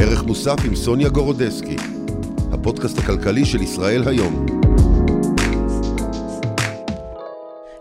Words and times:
ערך 0.00 0.24
מוסף 0.24 0.56
עם 0.64 0.76
סוניה 0.76 1.08
גורודסקי, 1.08 1.76
הפודקאסט 2.52 2.98
הכלכלי 2.98 3.44
של 3.44 3.62
ישראל 3.62 4.08
היום. 4.08 4.67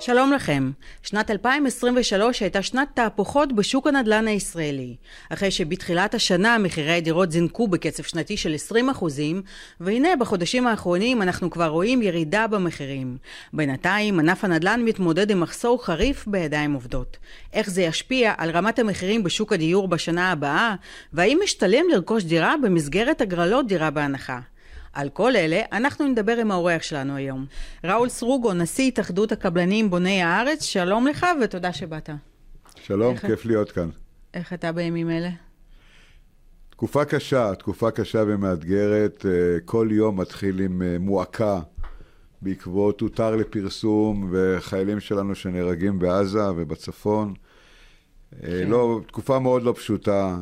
שלום 0.08 0.34
לכם. 0.34 0.72
שנת 1.04 1.32
2023 1.32 2.42
הייתה 2.42 2.62
שנת 2.62 2.88
תהפוכות 2.94 3.54
בשוק 3.54 3.88
הנדל"ן 3.88 4.28
הישראלי. 4.28 4.96
אחרי 5.30 5.52
שבתחילת 5.52 6.14
השנה 6.14 6.58
מחירי 6.58 6.92
הדירות 6.92 7.32
זינקו 7.32 7.68
בקצב 7.68 8.04
שנתי 8.04 8.38
של 8.38 8.56
20%, 9.00 9.04
והנה 9.80 10.16
בחודשים 10.16 10.68
האחרונים 10.68 11.22
אנחנו 11.22 11.50
כבר 11.50 11.68
רואים 11.68 12.02
ירידה 12.02 12.48
במחירים. 12.48 13.18
בינתיים 13.54 14.20
ענף 14.20 14.44
הנדל"ן 14.44 14.82
מתמודד 14.86 15.32
עם 15.32 15.40
מחסור 15.40 15.86
חריף 15.86 16.28
בידיים 16.28 16.74
עובדות. 16.74 17.18
איך 17.54 17.70
זה 17.70 17.82
ישפיע 17.82 18.34
על 18.38 18.50
רמת 18.50 18.80
המחירים 18.80 19.24
בשוק 19.24 19.54
הדיור 19.54 19.88
בשנה 19.88 20.32
הבאה, 20.32 20.76
והאם 21.14 21.40
משתלם 21.44 21.86
לרכוש 21.92 22.24
דירה 22.24 22.56
במסגרת 22.64 23.22
הגרלות 23.22 23.68
דירה 23.68 23.90
בהנחה. 23.90 24.40
על 24.98 25.10
כל 25.10 25.36
אלה 25.36 25.62
אנחנו 25.72 26.08
נדבר 26.08 26.38
עם 26.38 26.52
האורח 26.52 26.82
שלנו 26.82 27.16
היום. 27.16 27.46
ראול 27.84 28.10
סרוגו, 28.10 28.54
נשיא 28.54 28.88
התאחדות 28.88 29.32
הקבלנים 29.32 29.90
בוני 29.90 30.22
הארץ, 30.22 30.64
שלום 30.64 31.08
לך 31.08 31.26
ותודה 31.44 31.74
שבאת. 31.74 32.10
שלום, 32.76 33.14
איך 33.14 33.26
כיף 33.26 33.46
להיות 33.46 33.72
כאן. 33.72 33.90
איך 34.34 34.54
אתה 34.54 34.72
בימים 34.72 35.10
אלה? 35.10 35.30
תקופה 36.70 37.06
קשה, 37.06 37.56
תקופה 37.56 37.92
קשה 37.92 38.24
ומאתגרת. 38.28 39.26
אה, 39.26 39.60
כל 39.66 39.88
יום 39.92 40.20
מתחיל 40.22 40.60
עם 40.60 40.82
אה, 40.82 40.96
מועקה 41.00 41.60
בעקבות 42.42 43.02
הותר 43.02 43.36
לפרסום 43.36 44.30
וחיילים 44.32 45.00
שלנו 45.00 45.36
שנהרגים 45.36 46.00
בעזה 46.00 46.52
ובצפון. 46.52 47.34
אה, 48.34 48.50
כן. 48.50 48.68
לא, 48.68 49.00
תקופה 49.08 49.40
מאוד 49.40 49.64
לא 49.64 49.74
פשוטה. 49.78 50.38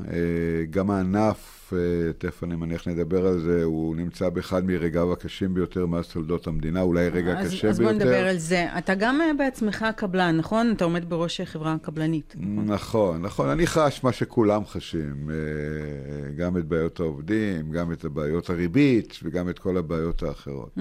גם 0.70 0.92
הענף 0.92 1.55
אה, 1.74 2.14
תכף 2.14 2.44
אני 2.44 2.56
מניח 2.56 2.88
נדבר 2.88 3.28
על 3.28 3.40
זה, 3.40 3.64
הוא 3.64 3.96
נמצא 3.96 4.30
באחד 4.30 4.66
מרגעיו 4.66 5.14
הקשים 5.14 5.54
ביותר 5.54 5.86
מאז 5.86 6.08
תולדות 6.08 6.48
המדינה, 6.48 6.82
אולי 6.82 7.10
רגע 7.10 7.40
אז, 7.40 7.48
קשה 7.48 7.70
אז 7.70 7.80
ביותר. 7.80 7.94
אז 7.94 7.98
בוא 7.98 8.06
נדבר 8.06 8.28
על 8.28 8.38
זה. 8.38 8.78
אתה 8.78 8.96
גם 8.96 9.22
אה, 9.22 9.32
בעצמך 9.38 9.86
קבלן, 9.96 10.38
נכון? 10.38 10.72
אתה 10.72 10.84
עומד 10.84 11.10
בראש 11.10 11.42
חברה 11.42 11.76
קבלנית. 11.82 12.36
נכון, 12.38 12.66
נכון. 12.66 13.22
נכון. 13.22 13.50
אני 13.50 13.68
חש 13.68 14.04
מה 14.04 14.12
שכולם 14.12 14.66
חשים, 14.66 15.30
אה, 15.30 16.32
גם 16.32 16.58
את 16.58 16.66
בעיות 16.66 17.00
העובדים, 17.00 17.72
גם 17.72 17.92
את 17.92 18.06
הבעיות 18.06 18.50
הריבית 18.50 19.20
וגם 19.24 19.50
את 19.50 19.60
כל 19.60 19.78
הבעיות 19.78 20.24
האחרות. 20.24 20.78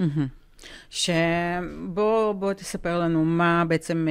שבוא 0.89 2.53
תספר 2.53 2.99
לנו 2.99 3.25
מה 3.25 3.63
בעצם... 3.67 4.07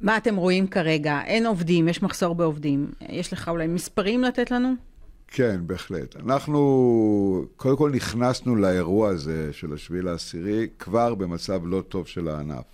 מה 0.00 0.16
אתם 0.16 0.36
רואים 0.36 0.66
כרגע? 0.66 1.20
אין 1.26 1.46
עובדים, 1.46 1.88
יש 1.88 2.02
מחסור 2.02 2.34
בעובדים. 2.34 2.90
יש 3.08 3.32
לך 3.32 3.48
אולי 3.48 3.66
מספרים 3.66 4.22
לתת 4.22 4.50
לנו? 4.50 4.89
כן, 5.30 5.60
בהחלט. 5.66 6.16
אנחנו 6.16 7.44
קודם 7.56 7.76
כל 7.76 7.90
נכנסנו 7.90 8.56
לאירוע 8.56 9.08
הזה 9.08 9.52
של 9.52 9.72
השביעי 9.72 10.02
לעשירי 10.02 10.68
כבר 10.78 11.14
במצב 11.14 11.60
לא 11.66 11.82
טוב 11.88 12.06
של 12.06 12.28
הענף. 12.28 12.64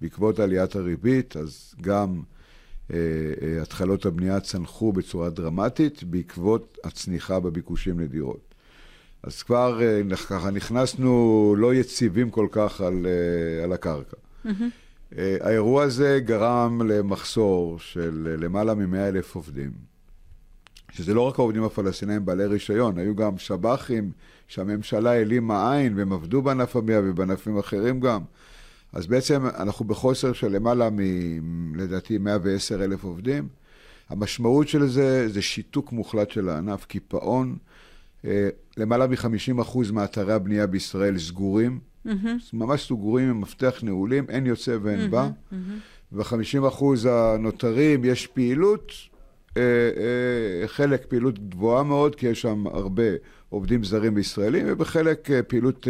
בעקבות 0.00 0.38
עליית 0.38 0.76
הריבית, 0.76 1.36
אז 1.36 1.74
גם 1.80 2.22
אה, 2.92 2.96
אה, 3.42 3.62
התחלות 3.62 4.06
הבנייה 4.06 4.40
צנחו 4.40 4.92
בצורה 4.92 5.30
דרמטית 5.30 6.04
בעקבות 6.04 6.78
הצניחה 6.84 7.40
בביקושים 7.40 8.00
לדירות. 8.00 8.54
אז 9.22 9.42
כבר 9.42 9.82
אה, 9.82 10.16
ככה 10.16 10.50
נכנסנו 10.50 11.54
לא 11.58 11.74
יציבים 11.74 12.30
כל 12.30 12.48
כך 12.50 12.80
על, 12.80 13.06
אה, 13.06 13.64
על 13.64 13.72
הקרקע. 13.72 14.16
Mm-hmm. 14.46 14.48
אה, 15.18 15.36
האירוע 15.40 15.82
הזה 15.82 16.20
גרם 16.24 16.82
למחסור 16.88 17.78
של 17.78 18.28
אה, 18.30 18.36
למעלה 18.36 18.74
מ-100 18.74 18.96
אלף 18.96 19.34
עובדים. 19.34 19.95
שזה 20.96 21.14
לא 21.14 21.20
רק 21.20 21.38
העובדים 21.38 21.62
הפלסטינאים 21.62 22.24
בעלי 22.24 22.44
רישיון, 22.44 22.98
היו 22.98 23.16
גם 23.16 23.38
שב"חים 23.38 24.10
שהממשלה 24.48 25.10
העלימה 25.10 25.72
עין 25.72 25.98
והם 25.98 26.12
עבדו 26.12 26.42
בענף 26.42 26.76
הבנייה 26.76 27.00
ובענפים 27.04 27.58
אחרים 27.58 28.00
גם. 28.00 28.20
אז 28.92 29.06
בעצם 29.06 29.46
אנחנו 29.46 29.84
בחוסר 29.84 30.32
של 30.32 30.48
למעלה 30.48 30.90
מ... 30.90 30.98
לדעתי 31.74 32.18
110 32.18 32.84
אלף 32.84 33.04
עובדים. 33.04 33.48
המשמעות 34.08 34.68
של 34.68 34.86
זה 34.86 35.28
זה 35.28 35.42
שיתוק 35.42 35.92
מוחלט 35.92 36.30
של 36.30 36.48
הענף, 36.48 36.84
קיפאון. 36.84 37.56
אה, 38.24 38.48
למעלה 38.76 39.06
מ-50% 39.06 39.92
מאתרי 39.92 40.32
הבנייה 40.32 40.66
בישראל 40.66 41.18
סגורים, 41.18 41.78
mm-hmm. 42.06 42.10
ממש 42.52 42.86
סגורים 42.86 43.28
עם 43.28 43.40
מפתח 43.40 43.80
נעולים, 43.82 44.24
אין 44.28 44.46
יוצא 44.46 44.76
ואין 44.82 45.06
mm-hmm, 45.06 45.10
בא. 45.10 45.28
Mm-hmm. 45.52 45.54
ו-50% 46.12 46.84
הנותרים 47.08 48.04
יש 48.04 48.26
פעילות, 48.26 48.92
חלק 50.66 51.06
פעילות 51.08 51.48
גבוהה 51.48 51.82
מאוד, 51.82 52.14
כי 52.14 52.26
יש 52.26 52.40
שם 52.40 52.66
הרבה 52.66 53.02
עובדים 53.48 53.84
זרים 53.84 54.14
וישראלים, 54.16 54.66
ובחלק 54.68 55.30
אה, 55.30 55.42
פעילות 55.42 55.88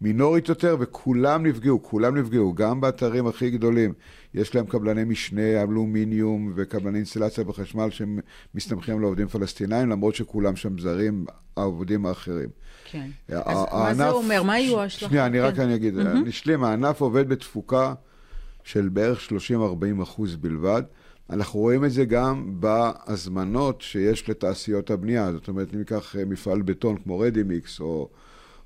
מינורית 0.00 0.48
יותר, 0.48 0.76
וכולם 0.80 1.46
נפגעו, 1.46 1.82
כולם 1.82 2.16
נפגעו, 2.16 2.54
גם 2.54 2.80
באתרים 2.80 3.26
הכי 3.26 3.50
גדולים. 3.50 3.92
יש 4.34 4.54
להם 4.54 4.66
קבלני 4.66 5.04
משנה, 5.04 5.62
אלומיניום 5.62 6.52
וקבלני 6.56 6.98
אינסטלציה 6.98 7.44
בחשמל 7.44 7.88
שמסתמכים 7.90 8.96
על 8.96 9.02
עובדים 9.02 9.28
פלסטינאים, 9.28 9.88
למרות 9.88 10.14
שכולם 10.14 10.56
שם 10.56 10.78
זרים, 10.78 11.24
העובדים 11.56 12.06
האחרים. 12.06 12.48
כן. 12.84 13.08
אז 13.28 13.58
מה 13.72 13.94
זה 13.94 14.10
אומר? 14.10 14.42
מה 14.42 14.58
יהיו 14.58 14.80
ההשלכות? 14.80 15.08
שנייה, 15.08 15.26
אני 15.26 15.40
רק 15.40 15.54
כן. 15.54 15.62
אני 15.62 15.74
אגיד, 15.74 15.94
נשלים, 15.98 16.64
הענף 16.64 17.00
עובד 17.00 17.28
בתפוקה 17.28 17.94
של 18.64 18.88
בערך 18.88 19.28
30-40 19.50 20.02
אחוז 20.02 20.36
בלבד. 20.36 20.82
אנחנו 21.30 21.60
רואים 21.60 21.84
את 21.84 21.92
זה 21.92 22.04
גם 22.04 22.60
בהזמנות 22.60 23.80
שיש 23.80 24.28
לתעשיות 24.28 24.90
הבנייה. 24.90 25.32
זאת 25.32 25.48
אומרת, 25.48 25.74
אם 25.74 25.78
ניקח 25.78 26.16
אה, 26.16 26.24
מפעל 26.24 26.62
בטון 26.62 26.96
כמו 26.96 27.18
רדימיקס, 27.18 27.80
או, 27.80 28.08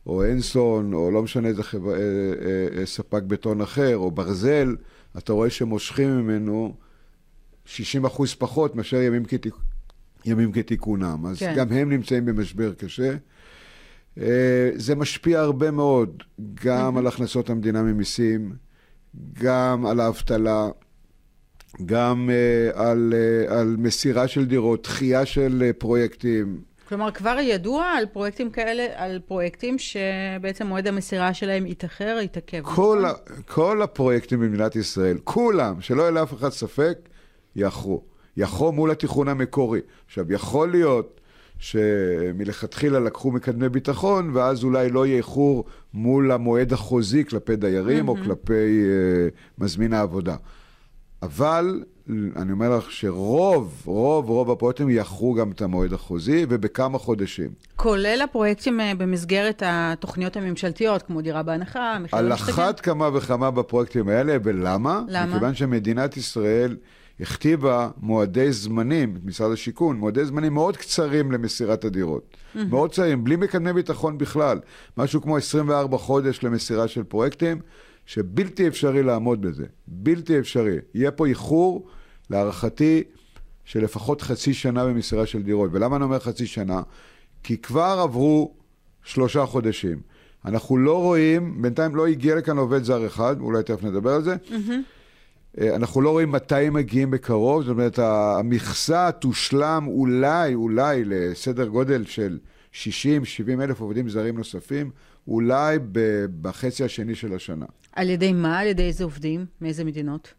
או 0.07 0.25
אנסון, 0.25 0.93
או 0.93 1.11
לא 1.11 1.23
משנה 1.23 1.49
איזה 1.49 1.63
חבר... 1.63 1.95
אה, 1.95 2.01
אה, 2.79 2.87
ספק 2.87 3.23
בטון 3.23 3.61
אחר, 3.61 3.97
או 3.97 4.11
ברזל, 4.11 4.77
אתה 5.19 5.33
רואה 5.33 5.51
שמושכים 5.51 6.19
ממנו 6.19 6.75
60 7.65 8.05
אחוז 8.05 8.35
פחות 8.35 8.77
מאשר 8.77 8.97
ימים, 8.97 9.25
כתיק... 9.25 9.55
ימים 10.25 10.53
כתיקונם. 10.53 11.27
אז 11.27 11.39
כן. 11.39 11.55
גם 11.57 11.73
הם 11.73 11.91
נמצאים 11.91 12.25
במשבר 12.25 12.73
קשה. 12.75 13.15
זה 14.75 14.95
משפיע 14.97 15.41
הרבה 15.41 15.71
מאוד, 15.71 16.23
גם 16.55 16.97
על 16.97 17.07
הכנסות 17.07 17.51
המדינה 17.51 17.83
ממיסים, 17.83 18.53
גם 19.33 19.87
על 19.87 20.01
האבטלה. 20.01 20.69
גם 21.87 22.31
uh, 22.31 22.79
על, 22.79 23.15
uh, 23.49 23.53
על 23.53 23.77
מסירה 23.79 24.29
של 24.29 24.45
דירות, 24.45 24.83
דחייה 24.83 25.27
של 25.27 25.71
uh, 25.71 25.73
פרויקטים. 25.81 26.61
כלומר, 26.89 27.11
כבר 27.11 27.37
ידוע 27.41 27.85
על 27.85 28.07
פרויקטים 28.07 28.51
כאלה, 28.51 28.87
על 28.95 29.21
פרויקטים 29.27 29.77
שבעצם 29.79 30.67
מועד 30.67 30.87
המסירה 30.87 31.35
שלהם 31.35 31.67
יתאחר, 31.67 32.19
יתעכב. 32.23 32.63
כל, 32.63 32.73
נכון? 32.73 33.05
ה, 33.05 33.43
כל 33.47 33.83
הפרויקטים 33.83 34.41
במדינת 34.41 34.77
ישראל, 34.77 35.19
כולם, 35.25 35.81
שלא 35.81 36.03
יהיה 36.03 36.11
לאף 36.11 36.35
אחד 36.35 36.49
ספק, 36.49 36.99
יאחרו. 37.57 38.03
יאחרו 38.37 38.73
מול 38.73 38.91
התיכון 38.91 39.29
המקורי. 39.29 39.81
עכשיו, 40.07 40.33
יכול 40.33 40.71
להיות 40.71 41.21
שמלכתחילה 41.59 43.01
לקחו 43.01 43.31
מקדמי 43.31 43.69
ביטחון, 43.69 44.31
ואז 44.37 44.65
אולי 44.65 44.91
לא 44.91 45.07
יהיה 45.07 45.17
איחור 45.17 45.65
מול 45.95 46.33
המועד 46.33 46.73
החוזי 46.73 47.25
כלפי 47.25 47.57
דיירים 47.57 48.07
mm-hmm. 48.07 48.09
או 48.09 48.17
כלפי 48.25 48.83
uh, 48.83 49.63
מזמין 49.65 49.93
העבודה. 49.93 50.37
אבל 51.23 51.83
אני 52.37 52.53
אומר 52.53 52.77
לך 52.77 52.93
שרוב, 52.93 53.83
רוב, 53.85 54.29
רוב 54.29 54.51
הפרויקטים 54.51 54.91
יאחרו 54.91 55.35
גם 55.35 55.51
את 55.51 55.63
המועד 55.63 55.93
החוזי, 55.93 56.47
ובכמה 56.49 56.99
חודשים. 56.99 57.49
כולל 57.77 58.21
הפרויקטים 58.25 58.81
אה, 58.81 58.93
במסגרת 58.95 59.63
התוכניות 59.67 60.37
הממשלתיות, 60.37 61.03
כמו 61.03 61.21
דירה 61.21 61.43
בהנחה, 61.43 61.99
מחיר 62.01 62.19
על 62.19 62.33
אחת 62.33 62.81
כמה 62.81 63.11
וכמה 63.15 63.51
בפרויקטים 63.51 64.09
האלה, 64.09 64.37
ולמה? 64.45 65.03
למה? 65.09 65.27
מכיוון 65.27 65.55
שמדינת 65.55 66.17
ישראל 66.17 66.77
הכתיבה 67.21 67.89
מועדי 68.01 68.53
זמנים, 68.53 69.19
משרד 69.25 69.53
השיכון, 69.53 69.97
מועדי 69.97 70.25
זמנים 70.25 70.55
מאוד 70.55 70.77
קצרים 70.77 71.33
למסירת 71.33 71.85
הדירות. 71.85 72.23
Mm-hmm. 72.33 72.59
מאוד 72.71 72.91
קצרים, 72.91 73.25
בלי 73.25 73.37
מקדמי 73.37 73.73
ביטחון 73.73 74.19
בכלל. 74.19 74.61
משהו 74.97 75.23
כמו 75.23 75.37
24 75.37 75.99
חודש 75.99 76.43
למסירה 76.43 76.89
של 76.89 77.03
פרויקטים. 77.03 77.61
שבלתי 78.09 78.69
אפשרי 78.69 79.03
לעמוד 79.03 79.43
בזה, 79.43 79.65
בלתי 79.87 80.39
אפשרי. 80.39 80.77
יהיה 80.95 81.11
פה 81.11 81.27
איחור, 81.27 81.87
להערכתי, 82.31 83.03
של 83.65 83.85
לפחות 83.85 84.23
חצי 84.23 84.55
שנה 84.55 84.87
במסירה 84.87 85.27
של 85.27 85.43
דירות. 85.43 85.71
ולמה 85.73 85.97
אני 85.97 86.05
אומר 86.05 86.19
חצי 86.19 86.47
שנה? 86.47 86.83
כי 87.43 87.59
כבר 87.59 87.99
עברו 88.03 88.55
שלושה 89.05 89.47
חודשים. 89.47 90.01
אנחנו 90.45 90.77
לא 90.77 91.03
רואים, 91.03 91.63
בינתיים 91.63 91.97
לא 91.97 92.07
הגיע 92.07 92.35
לכאן 92.35 92.59
עובד 92.59 92.83
זר 92.83 93.07
אחד, 93.07 93.41
אולי 93.41 93.63
תכף 93.63 93.83
נדבר 93.83 94.11
על 94.11 94.23
זה. 94.23 94.37
Mm-hmm. 94.49 95.63
אנחנו 95.63 96.01
לא 96.01 96.11
רואים 96.11 96.33
מתי 96.33 96.67
הם 96.67 96.75
מגיעים 96.75 97.11
בקרוב, 97.11 97.63
זאת 97.63 97.71
אומרת, 97.71 97.99
המכסה 97.99 99.11
תושלם 99.13 99.85
אולי, 99.87 100.55
אולי 100.55 101.03
לסדר 101.05 101.67
גודל 101.67 102.05
של 102.05 102.39
60-70 102.73 102.77
אלף 103.61 103.81
עובדים 103.81 104.09
זרים 104.09 104.37
נוספים, 104.37 104.91
אולי 105.29 105.79
בחצי 106.41 106.85
השני 106.85 107.15
של 107.15 107.35
השנה. 107.35 107.67
על 107.93 108.11
ידי 108.11 108.33
מה? 108.33 108.59
על 108.59 108.67
ידי 108.67 108.83
איזה 108.83 109.05
עובדים? 109.05 109.47
מאיזה 109.61 109.85
מדינות? 109.85 110.35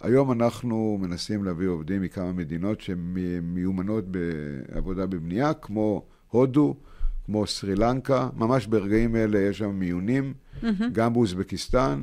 היום 0.00 0.32
אנחנו 0.32 0.98
מנסים 1.00 1.44
להביא 1.44 1.68
עובדים 1.68 2.02
מכמה 2.02 2.32
מדינות 2.32 2.80
שהן 2.80 3.14
מיומנות 3.42 4.04
בעבודה 4.08 5.06
בבנייה, 5.06 5.54
כמו 5.54 6.06
הודו, 6.28 6.76
כמו 7.24 7.46
סרי 7.46 7.74
לנקה, 7.74 8.28
ממש 8.36 8.66
ברגעים 8.66 9.16
אלה 9.16 9.38
יש 9.38 9.58
שם 9.58 9.70
מיונים, 9.70 10.34
mm-hmm. 10.62 10.66
גם 10.92 11.12
באוזבקיסטן. 11.12 12.02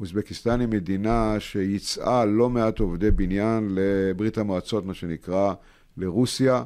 אוזבקיסטן 0.00 0.60
היא 0.60 0.68
מדינה 0.68 1.34
שייצאה 1.38 2.24
לא 2.24 2.50
מעט 2.50 2.78
עובדי 2.78 3.10
בניין 3.10 3.68
לברית 3.74 4.38
המועצות, 4.38 4.86
מה 4.86 4.94
שנקרא, 4.94 5.54
לרוסיה, 5.96 6.62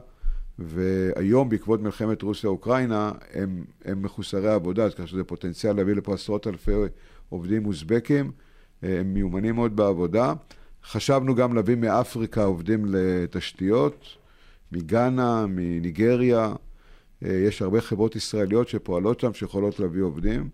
והיום 0.65 1.49
בעקבות 1.49 1.83
מלחמת 1.83 2.23
רוסיה-אוקראינה 2.23 3.13
הם, 3.33 3.65
הם 3.85 4.03
מחוסרי 4.03 4.51
עבודה, 4.51 4.85
אז 4.85 4.95
ככה 4.95 5.07
שזה 5.07 5.25
פוטנציאל 5.25 5.77
להביא 5.77 5.95
לפה 5.95 6.15
עשרות 6.15 6.47
אלפי 6.47 6.73
עובדים 7.29 7.67
אוזבקים, 7.67 8.33
הם 8.83 9.15
מיומנים 9.15 9.55
מאוד 9.55 9.77
בעבודה. 9.77 10.33
חשבנו 10.85 11.35
גם 11.35 11.55
להביא 11.55 11.75
מאפריקה 11.75 12.45
עובדים 12.45 12.85
לתשתיות, 12.89 14.07
מגאנה, 14.73 15.47
מניגריה, 15.49 16.55
יש 17.23 17.63
הרבה 17.63 17.81
חברות 17.81 18.17
ישראליות 18.17 18.69
שפועלות 18.69 19.21
שם, 19.21 19.35
שיכולות 19.35 19.81
להביא 19.81 20.03
עובדים. 20.03 20.49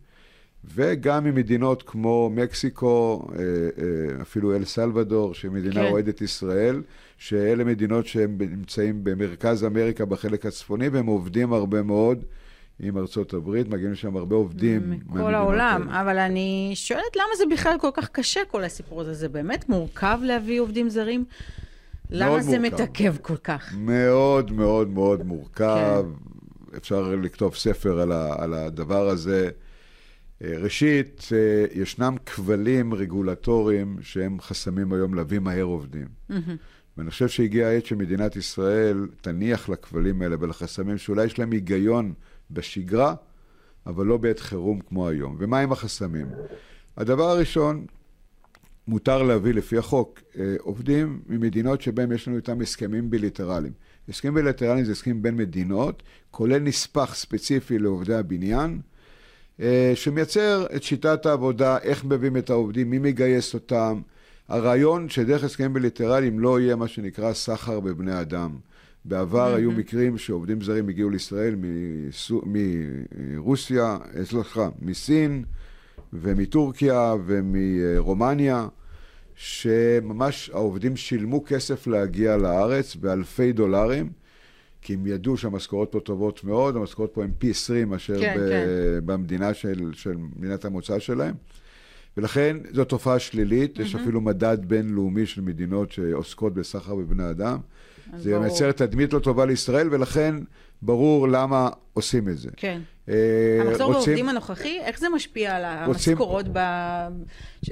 וגם 0.64 1.24
ממדינות 1.24 1.82
כמו 1.82 2.30
מקסיקו, 2.34 3.28
אה, 3.32 3.38
אה, 3.38 4.22
אפילו 4.22 4.56
אל 4.56 4.64
סלבדור, 4.64 5.34
שהיא 5.34 5.50
מדינה 5.50 5.74
כן. 5.74 5.90
אוהדת 5.90 6.20
ישראל, 6.20 6.82
שאלה 7.18 7.64
מדינות 7.64 8.06
שהן 8.06 8.36
נמצאים 8.38 9.04
במרכז 9.04 9.64
אמריקה 9.64 10.04
בחלק 10.04 10.46
הצפוני, 10.46 10.88
והם 10.88 11.06
עובדים 11.06 11.52
הרבה 11.52 11.82
מאוד 11.82 12.24
עם 12.80 12.98
ארצות 12.98 13.34
הברית, 13.34 13.68
מגיעים 13.68 13.92
לשם 13.92 14.16
הרבה 14.16 14.36
עובדים. 14.36 15.00
מכל 15.08 15.34
העולם, 15.34 15.88
האלה. 15.88 16.00
אבל 16.00 16.18
אני 16.18 16.72
שואלת 16.74 17.16
למה 17.16 17.36
זה 17.38 17.44
בכלל 17.50 17.76
כל 17.80 17.90
כך 17.94 18.08
קשה, 18.08 18.40
כל 18.50 18.64
הסיפור 18.64 19.00
הזה? 19.00 19.14
זה 19.14 19.28
באמת 19.28 19.68
מורכב 19.68 20.18
להביא 20.22 20.60
עובדים 20.60 20.88
זרים? 20.90 21.24
למה 22.10 22.42
זה 22.42 22.58
מורכב. 22.58 22.74
מתעכב 22.74 23.16
כל 23.22 23.36
כך? 23.36 23.74
מאוד 23.78 24.52
מאוד 24.52 24.88
מאוד 24.88 25.26
מורכב. 25.26 26.04
כן. 26.72 26.76
אפשר 26.76 27.14
לכתוב 27.22 27.54
ספר 27.54 28.00
על, 28.00 28.12
ה, 28.12 28.34
על 28.38 28.54
הדבר 28.54 29.08
הזה. 29.08 29.50
אה, 30.44 30.58
ראשית, 30.58 31.28
אה, 31.32 31.80
ישנם 31.82 32.16
כבלים 32.26 32.94
רגולטוריים 32.94 33.96
שהם 34.00 34.40
חסמים 34.40 34.92
היום 34.92 35.14
להביא 35.14 35.38
מהר 35.38 35.62
עובדים. 35.62 36.06
Mm-hmm. 36.30 36.34
ואני 36.96 37.10
חושב 37.10 37.28
שהגיעה 37.28 37.70
העת 37.70 37.86
שמדינת 37.86 38.36
ישראל 38.36 39.08
תניח 39.20 39.68
לכבלים 39.68 40.22
האלה 40.22 40.36
ולחסמים 40.40 40.98
שאולי 40.98 41.24
יש 41.24 41.38
להם 41.38 41.52
היגיון 41.52 42.12
בשגרה, 42.50 43.14
אבל 43.86 44.06
לא 44.06 44.16
בעת 44.16 44.38
חירום 44.38 44.80
כמו 44.80 45.08
היום. 45.08 45.36
ומה 45.38 45.60
עם 45.60 45.72
החסמים? 45.72 46.26
הדבר 46.96 47.30
הראשון, 47.30 47.86
מותר 48.88 49.22
להביא 49.22 49.54
לפי 49.54 49.78
החוק 49.78 50.20
אה, 50.38 50.54
עובדים 50.58 51.20
ממדינות 51.26 51.82
שבהם 51.82 52.12
יש 52.12 52.28
לנו 52.28 52.36
איתם 52.36 52.60
הסכמים 52.60 53.10
בילטרליים. 53.10 53.72
הסכמים 54.08 54.34
בילטרליים 54.34 54.84
זה 54.84 54.92
הסכמים 54.92 55.22
בין 55.22 55.36
מדינות, 55.36 56.02
כולל 56.30 56.58
נספח 56.58 57.14
ספציפי 57.14 57.78
לעובדי 57.78 58.14
הבניין, 58.14 58.80
שמייצר 59.94 60.66
את 60.76 60.82
שיטת 60.82 61.26
העבודה, 61.26 61.78
איך 61.78 62.04
מביאים 62.04 62.36
את 62.36 62.50
העובדים, 62.50 62.90
מי 62.90 62.98
מגייס 62.98 63.54
אותם. 63.54 64.00
הרעיון 64.48 65.08
שדרך 65.08 65.44
הסכמים 65.44 65.72
בליטרליים 65.72 66.40
לא 66.40 66.60
יהיה 66.60 66.76
מה 66.76 66.88
שנקרא 66.88 67.32
סחר 67.32 67.80
בבני 67.80 68.20
אדם. 68.20 68.50
בעבר 69.04 69.54
mm-hmm. 69.54 69.56
היו 69.56 69.72
מקרים 69.72 70.18
שעובדים 70.18 70.62
זרים 70.62 70.88
הגיעו 70.88 71.10
לישראל 71.10 71.54
מסו... 71.58 72.42
מרוסיה, 72.46 73.96
אה, 74.16 74.24
סליחה, 74.24 74.68
מסין 74.82 75.44
ומטורקיה 76.12 77.14
ומרומניה, 77.26 78.68
שממש 79.34 80.50
העובדים 80.54 80.96
שילמו 80.96 81.44
כסף 81.44 81.86
להגיע 81.86 82.36
לארץ 82.36 82.96
באלפי 82.96 83.52
דולרים. 83.52 84.10
כי 84.88 84.94
הם 84.94 85.06
ידעו 85.06 85.36
שהמשכורות 85.36 85.92
פה 85.92 86.00
טובות 86.00 86.44
מאוד, 86.44 86.76
המשכורות 86.76 87.10
פה 87.14 87.24
הן 87.24 87.30
פי 87.38 87.50
20 87.50 87.88
מאשר 87.88 88.20
כן, 88.20 88.36
ב- 88.38 88.48
כן. 88.48 88.66
במדינה 89.06 89.54
של, 89.54 89.90
של 89.92 90.16
מדינת 90.36 90.64
המוצא 90.64 90.98
שלהם. 90.98 91.34
ולכן 92.16 92.56
זו 92.72 92.84
תופעה 92.84 93.18
שלילית, 93.18 93.78
mm-hmm. 93.78 93.82
יש 93.82 93.94
אפילו 93.94 94.20
מדד 94.20 94.58
בינלאומי 94.66 95.26
של 95.26 95.40
מדינות 95.40 95.92
שעוסקות 95.92 96.54
בסחר 96.54 96.94
בבני 96.94 97.30
אדם. 97.30 97.58
זה 98.16 98.30
ברור. 98.30 98.42
מייצר 98.42 98.72
תדמית 98.72 99.12
לא 99.12 99.18
טובה 99.18 99.46
לישראל, 99.46 99.88
ולכן 99.90 100.34
ברור 100.82 101.28
למה 101.28 101.68
עושים 101.92 102.28
את 102.28 102.38
זה. 102.38 102.50
כן. 102.56 102.80
אה, 103.08 103.14
המחזור 103.60 103.86
רוצים... 103.86 104.04
בעובדים 104.04 104.28
הנוכחי, 104.28 104.78
איך 104.80 104.98
זה 104.98 105.08
משפיע 105.08 105.56
על 105.56 105.64
המשכורות 105.64 106.46
רוצים... 106.46 106.52
ב... 106.52 106.58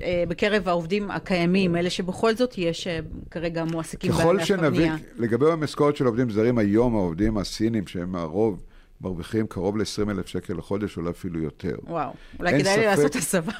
אה, 0.02 0.24
בקרב 0.28 0.68
העובדים 0.68 1.10
הקיימים, 1.10 1.76
אלה 1.76 1.90
שבכל 1.90 2.34
זאת 2.34 2.58
יש 2.58 2.86
אה, 2.86 2.98
כרגע 3.30 3.64
מועסקים 3.64 4.10
בענף 4.10 4.20
הבנייה? 4.20 4.44
ככל 4.44 4.44
שנביא, 4.44 4.90
לגבי 5.16 5.50
המשכורות 5.52 5.96
של 5.96 6.06
עובדים 6.06 6.30
זרים, 6.30 6.58
היום 6.58 6.94
העובדים 6.94 7.38
הסינים, 7.38 7.86
שהם 7.86 8.16
הרוב, 8.16 8.62
מרוויחים 9.00 9.46
קרוב 9.46 9.76
ל-20,000 9.76 10.26
שקל 10.26 10.54
לחודש, 10.54 10.96
אולי 10.96 11.10
אפילו 11.10 11.40
יותר. 11.40 11.76
וואו, 11.82 12.10
אולי 12.38 12.60
כדאי 12.60 12.78
לי 12.78 12.86
לעשות 12.86 13.16
הסבה. 13.16 13.52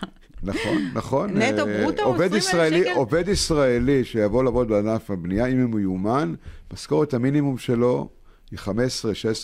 נכון, 0.47 0.91
נכון. 0.95 1.37
נטו 1.37 1.67
ברוטו 1.67 2.03
הוא 2.03 2.15
20,000 2.15 2.83
שקל? 2.83 2.93
עובד 2.95 3.29
ישראלי 3.29 4.05
שיבוא 4.05 4.45
לעבוד 4.45 4.69
בענף 4.69 5.11
הבנייה, 5.11 5.47
אם 5.47 5.63
הוא 5.63 5.71
מיומן, 5.71 6.35
משכורת 6.73 7.15
המינימום 7.15 7.59
שלו 7.59 8.09
היא 8.51 8.59
15-16 8.59 8.71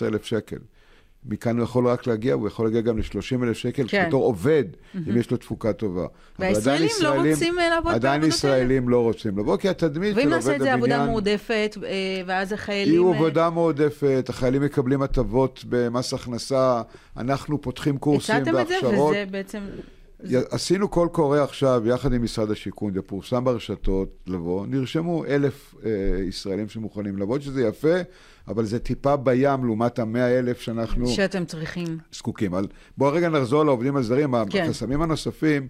אלף 0.06 0.24
שקל. 0.24 0.58
מכאן 1.26 1.56
הוא 1.56 1.64
יכול 1.64 1.88
רק 1.88 2.06
להגיע, 2.06 2.34
הוא 2.34 2.48
יכול 2.48 2.66
להגיע 2.66 2.80
גם 2.80 2.98
ל-30 2.98 3.44
אלף 3.44 3.56
שקל 3.56 3.84
כן. 3.88 4.04
בתור 4.08 4.24
עובד, 4.24 4.64
mm-hmm. 4.64 4.98
אם 5.10 5.16
יש 5.16 5.30
לו 5.30 5.36
תפוקה 5.36 5.72
טובה. 5.72 6.06
והישראלים 6.38 6.88
לא 7.02 7.08
רוצים 7.08 7.58
אה, 7.58 7.68
לעבוד 7.68 7.84
בעבודות 7.84 8.04
האלה? 8.04 8.14
עדיין 8.14 8.24
ישראלים 8.24 8.88
לא 8.88 9.02
רוצים 9.02 9.38
לבוא, 9.38 9.56
כי 9.56 9.68
התדמית 9.68 10.14
של 10.14 10.20
עובד 10.20 10.20
הבניין... 10.20 10.28
ואם 10.28 10.34
נעשה 10.34 10.56
את 10.56 10.60
זה 10.60 10.72
עבודה 10.72 11.06
מועדפת, 11.06 11.76
אה, 11.84 11.88
ואז 12.26 12.52
החיילים... 12.52 12.94
יהיו 12.94 13.12
אה, 13.12 13.16
עבודה 13.16 13.50
מועדפת, 13.50 14.26
החיילים 14.28 14.62
מקבלים 14.62 15.02
הטבות 15.02 15.64
במס 15.68 16.14
הכנסה, 16.14 16.82
אנחנו 17.16 17.60
פותחים 17.60 17.98
קורסים 17.98 18.34
והכשרות. 18.34 18.60
הצעתם 18.60 18.76
את 18.76 18.82
זה, 18.82 18.88
וזה 18.88 19.24
בעצם... 19.30 19.60
עשינו 20.50 20.88
קול 20.88 21.08
קורא 21.08 21.38
עכשיו, 21.38 21.82
יחד 21.86 22.12
עם 22.12 22.22
משרד 22.22 22.50
השיכון, 22.50 22.94
זה 22.94 23.02
פורסם 23.02 23.44
ברשתות 23.44 24.08
לבוא, 24.26 24.66
נרשמו 24.66 25.24
אלף 25.24 25.74
אה, 25.84 25.90
ישראלים 26.28 26.68
שמוכנים 26.68 27.18
לבוא, 27.18 27.38
שזה 27.38 27.62
יפה, 27.62 27.94
אבל 28.48 28.64
זה 28.64 28.78
טיפה 28.78 29.16
בים 29.16 29.64
לעומת 29.64 29.98
המאה 29.98 30.38
אלף 30.38 30.60
שאנחנו... 30.60 31.06
שאתם 31.06 31.44
צריכים. 31.44 31.98
זקוקים. 32.12 32.54
אבל 32.54 32.66
בואו 32.98 33.12
רגע 33.12 33.28
נחזור 33.28 33.64
לעובדים 33.64 33.96
הזרים. 33.96 34.34
כן. 34.50 34.64
החסמים 34.64 35.02
הנוספים 35.02 35.68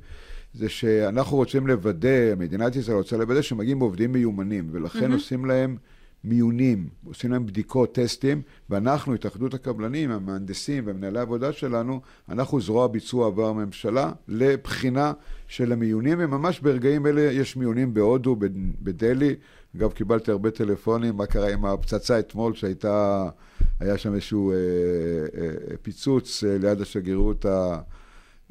זה 0.55 0.69
שאנחנו 0.69 1.37
רוצים 1.37 1.67
לוודא, 1.67 2.35
מדינת 2.39 2.77
ישראל 2.77 2.97
רוצה 2.97 3.17
לוודא 3.17 3.43
שמגיעים 3.43 3.81
עובדים 3.81 4.13
מיומנים, 4.13 4.69
ולכן 4.73 5.11
mm-hmm. 5.11 5.15
עושים 5.15 5.45
להם... 5.45 5.77
מיונים, 6.25 6.89
עושים 7.07 7.33
להם 7.33 7.47
בדיקות, 7.47 7.95
טסטים, 7.95 8.43
ואנחנו, 8.71 9.15
התאחדות 9.15 9.55
הקבלנים, 9.55 10.11
המהנדסים 10.11 10.85
ומנהלי 10.87 11.19
העבודה 11.19 11.53
שלנו, 11.53 12.01
אנחנו 12.29 12.61
זרוע 12.61 12.87
ביצוע 12.87 13.27
עבר 13.27 13.47
הממשלה 13.49 14.13
לבחינה 14.29 15.13
של 15.49 15.73
המיונים, 15.73 16.19
וממש 16.21 16.61
ברגעים 16.61 17.07
אלה 17.07 17.21
יש 17.21 17.57
מיונים 17.57 17.95
בהודו, 17.95 18.37
בדלהי. 18.83 19.35
אגב, 19.77 19.93
קיבלתי 19.93 20.31
הרבה 20.31 20.51
טלפונים, 20.51 21.17
מה 21.17 21.27
קרה 21.27 21.53
עם 21.53 21.65
הפצצה 21.65 22.19
אתמול, 22.19 22.55
שהייתה, 22.55 23.29
היה 23.81 23.99
שם 23.99 24.15
איזשהו 24.15 24.53
אה, 24.53 24.57
אה, 24.57 25.77
פיצוץ 25.83 26.45
אה, 26.45 26.59
ליד 26.59 26.81
השגרירות 26.81 27.45
ה... 27.45 27.81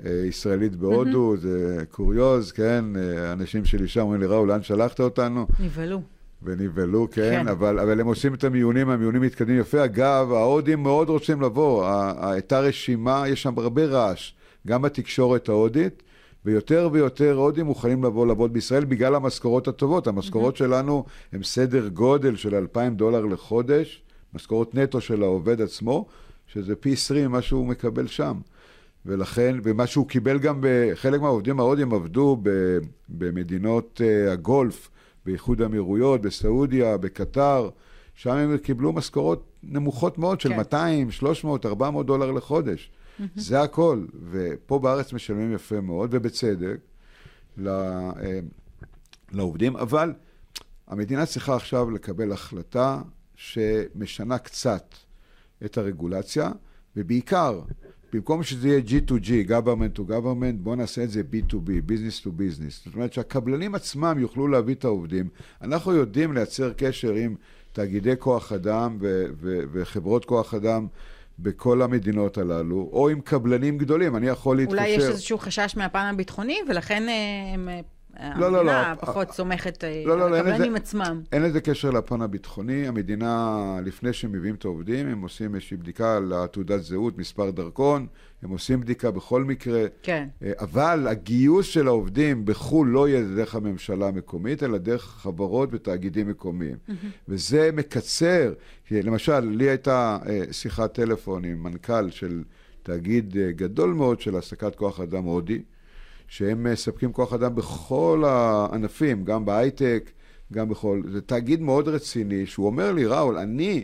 ישראלית 0.05 0.75
בהודו, 0.75 1.33
mm-hmm. 1.33 1.39
זה 1.39 1.83
קוריוז, 1.91 2.51
כן? 2.51 2.85
אה, 2.95 3.33
אנשים 3.33 3.65
שלי 3.65 3.87
שם 3.87 3.99
אומרים 3.99 4.21
לי, 4.21 4.27
ראו, 4.27 4.45
לאן 4.45 4.63
שלחת 4.63 4.99
אותנו? 4.99 5.47
נבהלו. 5.59 6.01
ונבהלו, 6.43 7.07
כן, 7.11 7.21
כן. 7.21 7.47
אבל, 7.47 7.79
אבל 7.79 7.99
הם 7.99 8.07
עושים 8.07 8.33
את 8.33 8.43
המיונים, 8.43 8.89
המיונים 8.89 9.21
מתקדמים 9.21 9.59
יפה. 9.59 9.85
אגב, 9.85 10.31
ההודים 10.31 10.83
מאוד 10.83 11.09
רוצים 11.09 11.41
לבוא. 11.41 11.87
הייתה 12.21 12.59
רשימה, 12.59 13.23
יש 13.27 13.43
שם 13.43 13.59
הרבה 13.59 13.85
רעש, 13.85 14.33
גם 14.67 14.81
בתקשורת 14.81 15.49
ההודית, 15.49 16.03
ויותר 16.45 16.89
ויותר 16.91 17.33
הודים 17.33 17.65
מוכנים 17.65 18.03
לבוא 18.03 18.27
לעבוד 18.27 18.53
בישראל 18.53 18.85
בגלל 18.85 19.15
המשכורות 19.15 19.67
הטובות. 19.67 20.07
המשכורות 20.07 20.55
mm-hmm. 20.55 20.59
שלנו 20.59 21.05
הם 21.33 21.43
סדר 21.43 21.87
גודל 21.87 22.35
של 22.35 22.55
2,000 22.55 22.95
דולר 22.95 23.25
לחודש, 23.25 24.01
משכורות 24.33 24.75
נטו 24.75 25.01
של 25.01 25.23
העובד 25.23 25.61
עצמו, 25.61 26.05
שזה 26.47 26.75
פי 26.75 26.93
20 26.93 27.27
ממה 27.29 27.41
שהוא 27.41 27.67
מקבל 27.67 28.07
שם. 28.07 28.37
ולכן, 29.05 29.55
ומה 29.63 29.87
שהוא 29.87 30.07
קיבל 30.07 30.39
גם, 30.39 30.59
בחלק 30.61 31.21
מהעובדים 31.21 31.59
ההודים 31.59 31.93
עבדו 31.93 32.41
במדינות 33.09 34.01
uh, 34.03 34.31
הגולף. 34.31 34.90
באיחוד 35.25 35.61
האמירויות, 35.61 36.21
בסעודיה, 36.21 36.97
בקטר, 36.97 37.69
שם 38.15 38.31
הם 38.31 38.57
קיבלו 38.57 38.93
משכורות 38.93 39.51
נמוכות 39.63 40.17
מאוד 40.17 40.41
של 40.41 40.49
כן. 40.49 40.57
200, 40.57 41.11
300, 41.11 41.65
400 41.65 42.05
דולר 42.05 42.31
לחודש. 42.31 42.91
Mm-hmm. 42.91 43.23
זה 43.35 43.61
הכל. 43.61 44.05
ופה 44.31 44.79
בארץ 44.79 45.13
משלמים 45.13 45.53
יפה 45.53 45.81
מאוד, 45.81 46.09
ובצדק, 46.13 46.77
אה, 47.67 48.11
לעובדים, 49.31 49.75
אבל 49.75 50.13
המדינה 50.87 51.25
צריכה 51.25 51.55
עכשיו 51.55 51.91
לקבל 51.91 52.31
החלטה 52.31 53.01
שמשנה 53.35 54.37
קצת 54.37 54.95
את 55.65 55.77
הרגולציה, 55.77 56.51
ובעיקר 56.95 57.61
במקום 58.13 58.43
שזה 58.43 58.67
יהיה 58.67 58.81
G2G, 58.87 59.49
government 59.49 59.97
to 59.97 60.01
government, 60.09 60.55
בואו 60.55 60.75
נעשה 60.75 61.03
את 61.03 61.09
זה 61.09 61.21
B2B, 61.31 61.91
business 61.91 62.23
to 62.23 62.27
business. 62.27 62.85
זאת 62.85 62.95
אומרת 62.95 63.13
שהקבלנים 63.13 63.75
עצמם 63.75 64.15
יוכלו 64.19 64.47
להביא 64.47 64.75
את 64.75 64.85
העובדים. 64.85 65.29
אנחנו 65.61 65.93
יודעים 65.93 66.33
לייצר 66.33 66.73
קשר 66.77 67.13
עם 67.13 67.35
תאגידי 67.71 68.13
כוח 68.19 68.51
אדם 68.51 68.97
ו- 69.01 69.25
ו- 69.41 69.59
וחברות 69.71 70.25
כוח 70.25 70.53
אדם 70.53 70.87
בכל 71.39 71.81
המדינות 71.81 72.37
הללו, 72.37 72.89
או 72.93 73.09
עם 73.09 73.21
קבלנים 73.21 73.77
גדולים, 73.77 74.15
אני 74.15 74.27
יכול 74.27 74.57
להתקשר... 74.57 74.77
אולי 74.77 74.89
יש 74.89 75.03
איזשהו 75.03 75.37
חשש 75.37 75.73
מהפן 75.77 76.09
הביטחוני, 76.13 76.57
ולכן 76.69 77.09
אה, 77.09 77.53
הם... 77.53 77.69
לא, 78.19 78.51
לא, 78.51 78.65
לא. 78.65 78.71
המדינה 78.71 78.95
פחות 78.95 79.31
סומכת 79.31 79.83
אה, 79.83 80.03
לא, 80.05 80.17
לא, 80.17 80.25
על 80.25 80.33
הקבלנים 80.33 80.75
עצמם. 80.75 81.21
אין 81.31 81.41
לזה 81.41 81.61
קשר 81.61 81.89
לפן 81.89 82.21
הביטחוני. 82.21 82.87
המדינה, 82.87 83.57
לפני 83.85 84.13
שהם 84.13 84.31
מביאים 84.31 84.55
את 84.55 84.65
העובדים, 84.65 85.07
הם 85.07 85.21
עושים 85.21 85.55
איזושהי 85.55 85.77
בדיקה 85.77 86.17
על 86.17 86.33
התעודת 86.35 86.83
זהות, 86.83 87.17
מספר 87.17 87.51
דרכון, 87.51 88.07
הם 88.43 88.49
עושים 88.49 88.81
בדיקה 88.81 89.11
בכל 89.11 89.43
מקרה. 89.43 89.85
כן. 90.03 90.27
אה, 90.43 90.51
אבל 90.59 91.07
הגיוס 91.07 91.65
של 91.65 91.87
העובדים 91.87 92.45
בחו"ל 92.45 92.87
לא 92.87 93.09
יהיה 93.09 93.23
דרך 93.35 93.55
הממשלה 93.55 94.07
המקומית, 94.07 94.63
אלא 94.63 94.77
דרך 94.77 95.03
חברות 95.03 95.69
ותאגידים 95.71 96.27
מקומיים. 96.27 96.75
וזה 97.27 97.69
מקצר. 97.73 98.53
למשל, 98.91 99.39
לי 99.39 99.69
הייתה 99.69 100.17
אה, 100.27 100.41
שיחת 100.51 100.93
טלפון 100.93 101.45
עם 101.45 101.63
מנכ"ל 101.63 102.09
של 102.09 102.43
תאגיד 102.83 103.37
אה, 103.37 103.51
גדול 103.51 103.93
מאוד 103.93 104.21
של 104.21 104.35
העסקת 104.35 104.75
כוח 104.75 104.99
אדם 104.99 105.23
הודי, 105.23 105.61
שהם 106.31 106.63
מספקים 106.63 107.13
כוח 107.13 107.33
אדם 107.33 107.55
בכל 107.55 108.23
הענפים, 108.27 109.23
גם 109.23 109.45
בהייטק, 109.45 110.11
גם 110.53 110.69
בכל... 110.69 111.01
זה 111.11 111.21
תאגיד 111.21 111.61
מאוד 111.61 111.87
רציני, 111.87 112.45
שהוא 112.45 112.65
אומר 112.65 112.91
לי, 112.91 113.05
ראול, 113.05 113.37
אני 113.37 113.83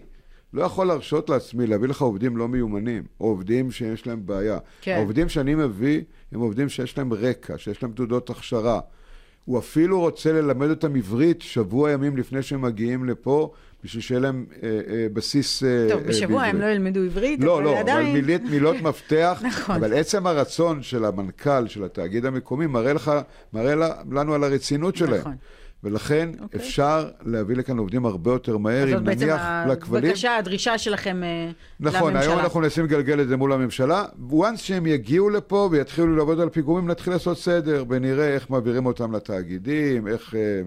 לא 0.54 0.64
יכול 0.64 0.88
להרשות 0.88 1.30
לעצמי 1.30 1.68
להביא 1.68 1.88
לך 1.88 2.02
עובדים 2.02 2.38
לא 2.38 2.48
מיומנים, 2.48 3.04
או 3.20 3.26
עובדים 3.26 3.72
שיש 3.72 4.08
להם 4.08 4.26
בעיה. 4.26 4.60
כן. 4.82 4.96
העובדים 4.96 5.30
שאני 5.30 5.56
מביא 5.56 6.02
הם 6.32 6.40
עובדים 6.40 6.70
שיש 6.70 6.98
להם 6.98 7.14
רקע, 7.14 7.58
שיש 7.58 7.84
להם 7.84 7.92
תעודות 7.92 8.30
הכשרה. 8.30 8.80
הוא 9.46 9.60
אפילו 9.60 10.00
רוצה 10.00 10.34
ללמד 10.34 10.70
אותם 10.70 10.96
עברית 10.96 11.42
שבוע 11.42 11.92
ימים 11.92 12.18
לפני 12.18 12.42
שהם 12.44 12.62
מגיעים 12.62 13.06
לפה, 13.06 13.52
בשביל 13.84 14.02
שיהיה 14.02 14.20
להם 14.20 14.46
אה, 14.64 14.70
אה, 14.70 15.08
בסיס 15.14 15.64
אה, 15.64 15.88
טוב, 15.90 16.02
אה, 16.02 16.08
בשבוע 16.08 16.44
הם 16.44 16.58
בעברית. 16.58 16.70
לא 16.70 16.76
ילמדו 16.76 17.04
עברית, 17.04 17.40
לא, 17.40 17.56
אבל 17.56 17.64
לא, 17.64 17.70
אבל 17.70 17.80
עדיין... 17.80 18.14
מילות, 18.14 18.42
מילות 18.42 18.76
מפתח, 18.82 19.42
נכון. 19.48 19.76
אבל 19.76 19.94
עצם 19.94 20.28
הרצון 20.28 20.84
של 20.84 21.06
המנכ"ל 21.06 21.68
של 21.68 21.84
התאגיד 21.84 22.26
המקומי 22.26 22.68
מראה, 22.68 22.94
לך, 22.94 23.12
מראה 23.54 23.76
לנו 24.12 24.34
על 24.34 24.44
הרצינות 24.44 24.96
שלהם. 24.96 25.20
נכון. 25.20 25.36
ולכן 25.84 26.30
אוקיי. 26.40 26.60
אפשר 26.60 27.10
להביא 27.26 27.56
לכאן 27.56 27.78
עובדים 27.78 28.06
הרבה 28.06 28.32
יותר 28.32 28.58
מהר, 28.58 28.84
אם 28.84 28.90
זאת 28.90 29.04
בעצם 29.04 29.26
נניח 29.26 29.42
לכבלים. 29.70 30.06
הבקשה, 30.06 30.38
הדרישה 30.38 30.78
שלכם 30.78 31.24
אה, 31.24 31.52
נכון, 31.80 32.14
לממשלה. 32.14 32.32
היום 32.32 32.40
אנחנו 32.44 32.60
מנסים 32.60 32.86
לגלגל 32.86 33.22
את 33.22 33.28
זה 33.28 33.38
מול 33.38 33.54
הממשלה. 33.54 34.06
once 34.32 34.58
שהם 34.58 34.86
יגיעו 34.86 35.30
לפה 35.30 35.70
ויתחילו 35.72 36.16
לעבוד 36.16 36.40
על 36.40 36.50
פיגומים, 36.50 36.88
נתחיל 36.88 37.14
לעשות 37.14 37.38
סדר, 37.38 37.84
ונראה 37.90 38.28
איך 38.28 38.50
מעבירים 38.50 38.86
אותם 38.86 39.16
לתאגידים, 39.16 40.08
איך 40.08 40.36
אה, 40.36 40.40
אה, 40.40 40.46
אה, 40.46 40.62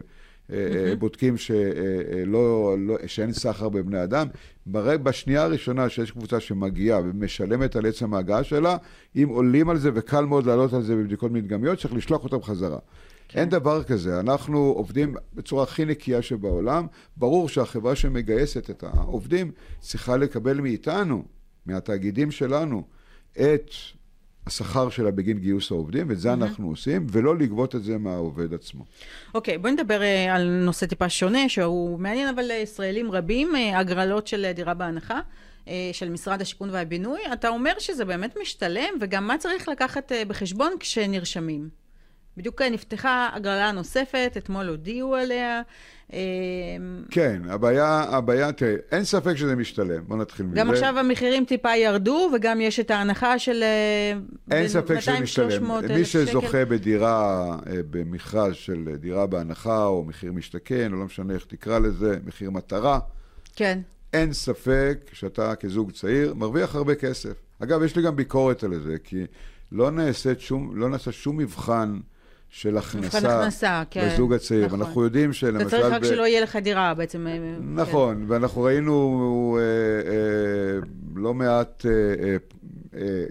בודקים 0.98 1.36
ש, 1.36 1.50
אה, 1.50 1.56
אה, 1.56 2.24
לא, 2.26 2.76
לא, 2.78 2.96
שאין 3.06 3.32
סחר 3.32 3.68
בבני 3.68 4.02
אדם. 4.02 4.26
בשנייה 4.66 5.42
הראשונה 5.42 5.88
שיש 5.88 6.10
קבוצה 6.10 6.40
שמגיעה 6.40 7.00
ומשלמת 7.00 7.76
על 7.76 7.86
עצם 7.86 8.14
ההגעה 8.14 8.44
שלה, 8.44 8.76
אם 9.16 9.28
עולים 9.28 9.70
על 9.70 9.78
זה 9.78 9.90
וקל 9.94 10.24
מאוד 10.24 10.46
לעלות 10.46 10.72
על 10.72 10.82
זה 10.82 10.96
בבדיקות 10.96 11.32
מדגמיות, 11.32 11.78
צריך 11.78 11.94
לשלוח 11.94 12.24
אותם 12.24 12.42
חזרה. 12.42 12.78
אין 13.34 13.48
דבר 13.48 13.82
כזה, 13.82 14.20
אנחנו 14.20 14.58
עובדים 14.58 15.14
בצורה 15.34 15.62
הכי 15.62 15.84
נקייה 15.84 16.22
שבעולם. 16.22 16.86
ברור 17.16 17.48
שהחברה 17.48 17.94
שמגייסת 17.94 18.70
את 18.70 18.84
העובדים 18.84 19.50
צריכה 19.80 20.16
לקבל 20.16 20.60
מאיתנו, 20.60 21.24
מהתאגידים 21.66 22.30
שלנו, 22.30 22.82
את 23.32 23.70
השכר 24.46 24.90
שלה 24.90 25.10
בגין 25.10 25.38
גיוס 25.38 25.70
העובדים, 25.70 26.08
ואת 26.08 26.18
זה 26.18 26.32
אנחנו 26.32 26.68
עושים, 26.68 27.06
ולא 27.10 27.38
לגבות 27.38 27.74
את 27.74 27.84
זה 27.84 27.98
מהעובד 27.98 28.54
עצמו. 28.54 28.84
אוקיי, 29.34 29.58
בואי 29.58 29.72
נדבר 29.72 30.02
אה, 30.02 30.34
על 30.34 30.48
נושא 30.64 30.86
טיפה 30.86 31.08
שונה, 31.08 31.48
שהוא 31.48 31.98
מעניין 31.98 32.28
אבל 32.28 32.42
לישראלים 32.42 33.12
רבים, 33.12 33.56
אה, 33.56 33.78
הגרלות 33.78 34.26
של 34.26 34.44
אה, 34.44 34.52
דירה 34.52 34.74
בהנחה. 34.74 35.20
אה, 35.68 35.90
של 35.92 36.08
משרד 36.08 36.40
השיכון 36.40 36.70
והבינוי, 36.70 37.20
אתה 37.32 37.48
אומר 37.48 37.72
שזה 37.78 38.04
באמת 38.04 38.36
משתלם, 38.42 38.94
וגם 39.00 39.26
מה 39.26 39.38
צריך 39.38 39.68
לקחת 39.68 40.12
אה, 40.12 40.24
בחשבון 40.24 40.72
כשנרשמים. 40.80 41.79
בדיוק 42.40 42.62
אה, 42.62 42.70
נפתחה 42.70 43.28
הגרלה 43.32 43.72
נוספת, 43.72 44.32
אתמול 44.36 44.68
הודיעו 44.68 45.14
עליה. 45.14 45.62
אה, 46.12 46.18
כן, 47.10 47.42
הבעיה, 47.48 48.04
הבעיה, 48.08 48.52
תראה, 48.52 48.74
אין 48.92 49.04
ספק 49.04 49.36
שזה 49.36 49.56
משתלם, 49.56 50.02
בוא 50.06 50.16
נתחיל 50.16 50.46
מזה. 50.46 50.56
גם 50.56 50.70
עכשיו 50.70 50.98
המחירים 50.98 51.44
טיפה 51.44 51.76
ירדו, 51.76 52.30
וגם 52.34 52.60
יש 52.60 52.80
את 52.80 52.90
ההנחה 52.90 53.38
של 53.38 53.62
אה, 53.62 54.12
אין 54.56 54.68
ספק 54.68 55.00
שזה 55.00 55.18
200-300 55.18 55.20
משתלם. 55.20 55.74
מי 55.88 56.04
שקל. 56.04 56.26
שזוכה 56.26 56.64
בדירה, 56.64 57.56
אה, 57.66 57.72
במכרז 57.90 58.54
של 58.54 58.88
דירה 59.00 59.26
בהנחה, 59.26 59.84
או 59.84 60.04
מחיר 60.04 60.32
משתכן, 60.32 60.92
או 60.92 60.98
לא 60.98 61.04
משנה 61.04 61.34
איך 61.34 61.44
תקרא 61.44 61.78
לזה, 61.78 62.16
מחיר 62.24 62.50
מטרה, 62.50 62.98
כן. 63.56 63.78
אין 64.12 64.32
ספק 64.32 64.98
שאתה 65.12 65.54
כזוג 65.54 65.92
צעיר 65.92 66.34
מרוויח 66.34 66.74
הרבה 66.74 66.94
כסף. 66.94 67.42
אגב, 67.58 67.82
יש 67.82 67.96
לי 67.96 68.02
גם 68.02 68.16
ביקורת 68.16 68.64
על 68.64 68.80
זה, 68.80 68.96
כי 69.04 69.26
לא 69.72 69.90
נעשית 69.90 70.40
שום, 70.40 70.76
לא 70.76 70.88
נעשה 70.88 71.12
שום 71.12 71.36
מבחן 71.36 72.00
של 72.50 72.76
הכנסה, 72.76 73.40
הכנסה, 73.40 73.82
כן. 73.90 74.08
לזוג 74.12 74.32
הצעיר. 74.32 74.66
נכון. 74.66 74.80
אנחנו 74.80 75.04
יודעים 75.04 75.32
שלמשל... 75.32 75.66
אתה 75.66 75.70
צריך 75.70 75.92
רק 75.92 76.02
ב- 76.02 76.04
שלא 76.04 76.26
יהיה 76.26 76.40
לך 76.40 76.56
דירה 76.56 76.94
בעצם. 76.94 77.26
אה, 77.26 77.38
נכון, 77.60 78.24
ואנחנו 78.28 78.62
ראינו 78.62 79.58
אה, 79.60 80.12
אה, 80.12 80.78
לא 81.16 81.34
מעט 81.34 81.86
אה, 81.86 81.90
אה, 82.24 82.36
אה, 82.94 83.24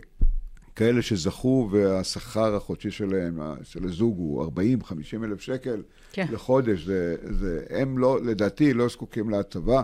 כאלה 0.76 1.02
שזכו 1.02 1.70
והשכר 1.72 2.56
החודשי 2.56 2.92
שלהם, 2.92 3.40
של 3.64 3.86
הזוג 3.86 4.18
הוא 4.18 4.46
40-50 4.46 5.24
אלף 5.24 5.42
שקל 5.42 5.82
כן. 6.12 6.26
לחודש. 6.32 6.86
זה, 6.86 7.16
זה, 7.30 7.64
הם 7.70 7.98
לא, 7.98 8.20
לדעתי, 8.24 8.74
לא 8.74 8.88
זקוקים 8.88 9.30
להטבה. 9.30 9.82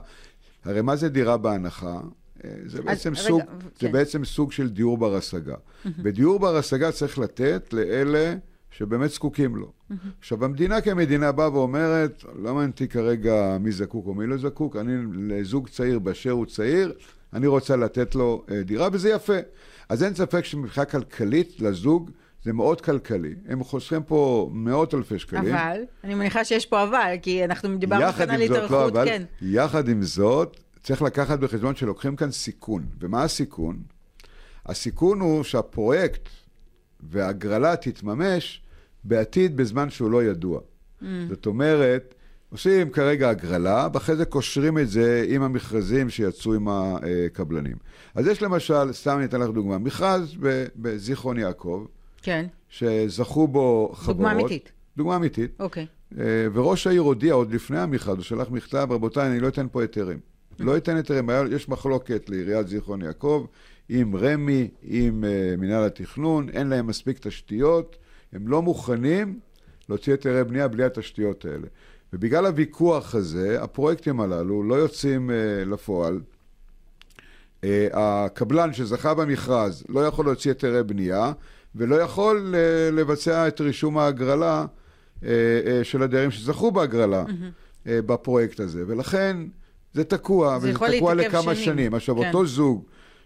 הרי 0.65 0.81
מה 0.81 0.95
זה 0.95 1.09
דירה 1.09 1.37
בהנחה? 1.37 1.99
אה, 2.43 2.49
זה 2.65 2.81
בעצם, 2.81 3.11
רגע, 3.11 3.21
סוג, 3.21 3.41
זה 3.79 3.87
כן. 3.87 3.91
בעצם 3.91 4.25
סוג 4.25 4.51
של 4.51 4.69
דיור 4.69 4.97
בר 4.97 5.15
השגה. 5.15 5.55
ודיור 6.03 6.39
בר 6.39 6.57
השגה 6.57 6.91
צריך 6.91 7.19
לתת 7.19 7.73
לאלה 7.73 8.35
שבאמת 8.77 9.09
זקוקים 9.09 9.55
לו. 9.55 9.71
עכשיו, 10.19 10.45
המדינה 10.45 10.81
כמדינה 10.81 11.31
באה 11.31 11.53
ואומרת, 11.53 12.23
לא 12.35 12.53
מעניין 12.53 12.69
אותי 12.69 12.87
כרגע 12.87 13.57
מי 13.59 13.71
זקוק 13.71 14.07
או 14.07 14.13
מי 14.13 14.27
לא 14.27 14.37
זקוק, 14.37 14.75
אני 14.75 14.91
לזוג 15.13 15.69
צעיר 15.69 15.99
באשר 15.99 16.31
הוא 16.31 16.45
צעיר, 16.45 16.93
אני 17.33 17.47
רוצה 17.47 17.75
לתת 17.75 18.15
לו 18.15 18.45
אה, 18.51 18.63
דירה, 18.63 18.89
וזה 18.91 19.09
יפה. 19.09 19.37
אז 19.89 20.03
אין 20.03 20.13
ספק 20.13 20.45
שמבחינה 20.45 20.85
כלכלית 20.85 21.61
לזוג 21.61 22.11
זה 22.43 22.53
מאוד 22.53 22.81
כלכלי. 22.81 23.35
הם 23.47 23.63
חוסכים 23.63 24.03
פה 24.03 24.49
מאות 24.53 24.93
אלפי 24.93 25.19
שקלים. 25.19 25.55
אבל, 25.55 25.81
אני 26.03 26.15
מניחה 26.15 26.45
שיש 26.45 26.65
פה 26.65 26.83
אבל, 26.83 27.13
כי 27.21 27.45
אנחנו 27.45 27.77
דיברנו 27.77 28.13
כאן 28.13 28.29
על 28.29 28.39
לא 28.39 28.43
התארכות, 28.43 28.91
אבל, 28.91 29.05
כן. 29.05 29.23
יחד 29.41 29.89
עם 29.89 30.01
זאת, 30.01 30.59
צריך 30.83 31.01
לקחת 31.01 31.39
בחשבון 31.39 31.75
שלוקחים 31.75 32.15
כאן 32.15 32.31
סיכון. 32.31 32.85
ומה 32.99 33.23
הסיכון? 33.23 33.79
הסיכון 34.65 35.19
הוא 35.19 35.43
שהפרויקט 35.43 36.29
וההגרלה 36.99 37.75
תתממש 37.75 38.64
בעתיד 39.05 39.57
בזמן 39.57 39.89
שהוא 39.89 40.11
לא 40.11 40.23
ידוע. 40.23 40.59
Mm. 40.59 41.05
זאת 41.29 41.45
אומרת, 41.45 42.15
עושים 42.49 42.89
כרגע 42.89 43.29
הגרלה, 43.29 43.87
ואחרי 43.93 44.15
זה 44.15 44.25
קושרים 44.25 44.77
את 44.77 44.89
זה 44.89 45.25
עם 45.29 45.41
המכרזים 45.41 46.09
שיצאו 46.09 46.53
עם 46.53 46.67
הקבלנים. 46.69 47.75
אז 48.15 48.27
יש 48.27 48.43
למשל, 48.43 48.93
סתם 48.93 49.17
אני 49.17 49.25
אתן 49.25 49.39
לך 49.41 49.49
דוגמה, 49.49 49.77
מכרז 49.77 50.35
בזיכרון 50.75 51.37
יעקב, 51.37 51.85
כן, 52.21 52.45
שזכו 52.69 53.47
בו 53.47 53.91
חברות. 53.93 54.17
דוגמה 54.17 54.31
אמיתית. 54.31 54.71
דוגמה 54.97 55.15
אמיתית. 55.15 55.51
אוקיי. 55.59 55.85
אה, 56.19 56.47
וראש 56.53 56.87
העיר 56.87 57.01
הודיע 57.01 57.33
עוד 57.33 57.53
לפני 57.53 57.79
המכרז, 57.79 58.15
הוא 58.15 58.23
שלח 58.23 58.49
מכתב, 58.51 58.87
רבותיי, 58.91 59.27
אני 59.27 59.39
לא 59.39 59.47
אתן 59.47 59.67
פה 59.71 59.81
היתרים. 59.81 60.19
לא 60.59 60.77
אתן 60.77 60.95
היתרים, 60.95 61.29
יש 61.51 61.69
מחלוקת 61.69 62.29
לעיריית 62.29 62.67
זיכרון 62.67 63.01
יעקב 63.01 63.45
עם 63.89 64.15
רמ"י, 64.15 64.67
עם 64.83 65.23
uh, 65.23 65.59
מינהל 65.59 65.83
התכנון, 65.83 66.49
אין 66.49 66.67
להם 66.67 66.87
מספיק 66.87 67.19
תשתיות, 67.19 67.97
הם 68.35 68.47
לא 68.47 68.61
מוכנים 68.61 69.39
להוציא 69.89 70.13
היתרי 70.13 70.43
בנייה 70.43 70.67
בלי 70.67 70.83
התשתיות 70.83 71.45
האלה. 71.45 71.67
ובגלל 72.13 72.45
הוויכוח 72.45 73.15
הזה, 73.15 73.63
הפרויקטים 73.63 74.21
הללו 74.21 74.63
לא 74.63 74.75
יוצאים 74.75 75.29
uh, 75.29 75.69
לפועל. 75.69 76.19
Uh, 77.61 77.65
הקבלן 77.93 78.73
שזכה 78.73 79.13
במכרז 79.13 79.83
לא 79.89 80.05
יכול 80.07 80.25
להוציא 80.25 80.51
היתרי 80.51 80.83
בנייה, 80.83 81.31
ולא 81.75 81.95
יכול 81.95 82.55
uh, 82.55 82.95
לבצע 82.95 83.47
את 83.47 83.61
רישום 83.61 83.97
ההגרלה 83.97 84.65
uh, 84.65 85.23
uh, 85.23 85.27
של 85.83 86.03
הדיירים 86.03 86.31
שזכו 86.31 86.71
בהגרלה 86.71 87.23
uh, 87.25 87.87
בפרויקט 87.87 88.59
הזה. 88.59 88.83
ולכן 88.87 89.37
זה 89.93 90.03
תקוע, 90.03 90.59
זה 90.59 90.69
וזה 90.69 90.79
תקוע 90.97 91.13
לכמה 91.13 91.55
שנים. 91.55 91.65
שנים. 91.65 91.93
עכשיו, 91.93 92.15
כן. 92.15 92.27
אותו 92.27 92.45
זוג 92.45 92.85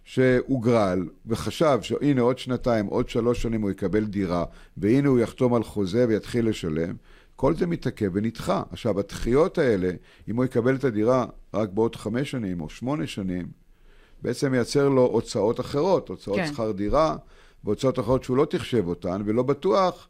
שהוגרל 0.09 1.07
וחשב 1.25 1.79
שהנה 1.81 2.21
עוד 2.21 2.37
שנתיים, 2.37 2.85
עוד 2.85 3.09
שלוש 3.09 3.41
שנים 3.41 3.61
הוא 3.61 3.71
יקבל 3.71 4.05
דירה, 4.05 4.45
והנה 4.77 5.09
הוא 5.09 5.19
יחתום 5.19 5.53
על 5.53 5.63
חוזה 5.63 6.05
ויתחיל 6.07 6.49
לשלם, 6.49 6.95
כל 7.35 7.55
זה 7.55 7.67
מתעכב 7.67 8.09
ונדחה. 8.13 8.63
עכשיו, 8.71 8.99
הדחיות 8.99 9.57
האלה, 9.57 9.91
אם 10.27 10.35
הוא 10.35 10.45
יקבל 10.45 10.75
את 10.75 10.83
הדירה 10.83 11.25
רק 11.53 11.69
בעוד 11.69 11.95
חמש 11.95 12.31
שנים 12.31 12.61
או 12.61 12.69
שמונה 12.69 13.07
שנים, 13.07 13.47
בעצם 14.21 14.51
מייצר 14.51 14.89
לו 14.89 15.05
הוצאות 15.05 15.59
אחרות, 15.59 16.09
הוצאות 16.09 16.37
כן. 16.37 16.47
שכר 16.47 16.71
דירה, 16.71 17.15
והוצאות 17.63 17.99
אחרות 17.99 18.23
שהוא 18.23 18.37
לא 18.37 18.45
תחשב 18.45 18.87
אותן, 18.87 19.21
ולא 19.25 19.43
בטוח 19.43 20.07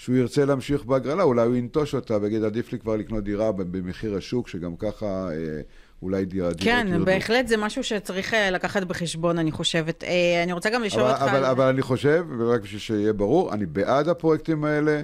שהוא 0.00 0.16
ירצה 0.16 0.44
להמשיך 0.44 0.84
בהגרלה, 0.84 1.22
אולי 1.22 1.46
הוא 1.46 1.56
ינטוש 1.56 1.94
אותה 1.94 2.18
ויגיד, 2.22 2.44
עדיף 2.44 2.72
לי 2.72 2.78
כבר 2.78 2.96
לקנות 2.96 3.24
דירה 3.24 3.52
במחיר 3.52 4.16
השוק, 4.16 4.48
שגם 4.48 4.76
ככה 4.76 5.06
אה, 5.06 5.60
אולי 6.02 6.24
דירה, 6.24 6.48
דירות 6.52 6.62
כן, 6.62 6.86
ירדו. 6.90 7.04
בהחלט 7.04 7.48
זה 7.48 7.56
משהו 7.56 7.84
שצריך 7.84 8.34
אה, 8.34 8.50
לקחת 8.50 8.82
בחשבון, 8.82 9.38
אני 9.38 9.52
חושבת. 9.52 10.04
אה, 10.04 10.42
אני 10.42 10.52
רוצה 10.52 10.70
גם 10.70 10.82
לשאול 10.82 11.02
אבל, 11.02 11.12
אותך... 11.12 11.22
אבל, 11.22 11.36
על- 11.36 11.44
אבל 11.44 11.64
אני 11.68 11.82
חושב, 11.82 12.26
ורק 12.38 12.60
בשביל 12.60 12.80
שיהיה 12.80 13.12
ברור, 13.12 13.52
אני 13.54 13.66
בעד 13.66 14.08
הפרויקטים 14.08 14.64
האלה, 14.64 15.02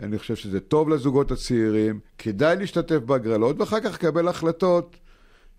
אני 0.00 0.18
חושב 0.18 0.36
שזה 0.36 0.60
טוב 0.60 0.88
לזוגות 0.88 1.30
הצעירים, 1.30 2.00
כדאי 2.18 2.56
להשתתף 2.56 2.96
בהגרלות, 2.96 3.60
ואחר 3.60 3.80
כך 3.80 3.94
לקבל 3.94 4.28
החלטות 4.28 4.96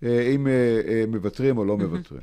אם 0.03 0.47
מוותרים 1.07 1.57
או 1.57 1.65
לא 1.65 1.77
מוותרים. 1.77 2.21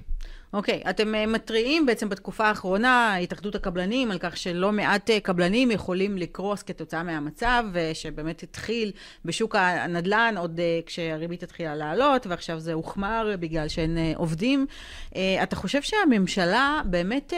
אוקיי, 0.54 0.82
אתם 0.90 1.14
אה, 1.14 1.26
מתריעים 1.26 1.86
בעצם 1.86 2.08
בתקופה 2.08 2.46
האחרונה, 2.46 3.16
התאחדות 3.16 3.54
הקבלנים, 3.54 4.10
על 4.10 4.18
כך 4.18 4.36
שלא 4.36 4.72
מעט 4.72 5.10
אה, 5.10 5.20
קבלנים 5.20 5.70
יכולים 5.70 6.18
לקרוס 6.18 6.62
כתוצאה 6.62 7.02
מהמצב, 7.02 7.64
אה, 7.76 7.90
שבאמת 7.94 8.42
התחיל 8.42 8.92
בשוק 9.24 9.56
הנדל"ן 9.58 10.34
עוד 10.38 10.60
כשהריבית 10.86 11.42
התחילה 11.42 11.74
לעלות, 11.74 12.26
ועכשיו 12.26 12.60
זה 12.60 12.72
הוחמר 12.72 13.34
בגלל 13.40 13.68
שאין 13.68 13.98
עובדים. 14.16 14.66
אתה 15.42 15.56
חושב 15.56 15.82
שהממשלה 15.82 16.80
באמת... 16.84 17.32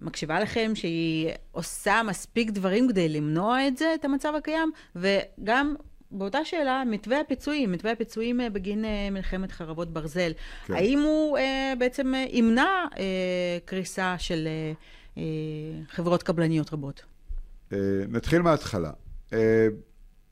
מקשיבה 0.00 0.40
לכם 0.40 0.72
שהיא 0.74 1.30
עושה 1.52 2.02
מספיק 2.06 2.50
דברים 2.50 2.88
כדי 2.88 3.08
למנוע 3.08 3.66
את 3.66 3.76
זה, 3.76 3.94
את 3.94 4.04
המצב 4.04 4.34
הקיים, 4.34 4.70
וגם 4.96 5.74
באותה 6.10 6.44
שאלה, 6.44 6.82
מתווה 6.86 7.20
הפיצויים, 7.20 7.72
מתווה 7.72 7.92
הפיצויים 7.92 8.40
אה, 8.40 8.50
בגין 8.50 8.84
אה, 8.84 9.08
מלחמת 9.10 9.52
חרבות 9.52 9.92
ברזל, 9.92 10.32
כן. 10.66 10.74
האם 10.74 10.98
הוא 10.98 11.38
אה, 11.38 11.72
בעצם 11.78 12.12
ימנע 12.28 12.84
קריסה 13.64 14.14
של 14.18 14.48
חברות 15.88 16.22
קבלניות 16.22 16.72
רבות? 16.72 17.02
נתחיל 18.08 18.42
מההתחלה. 18.42 18.90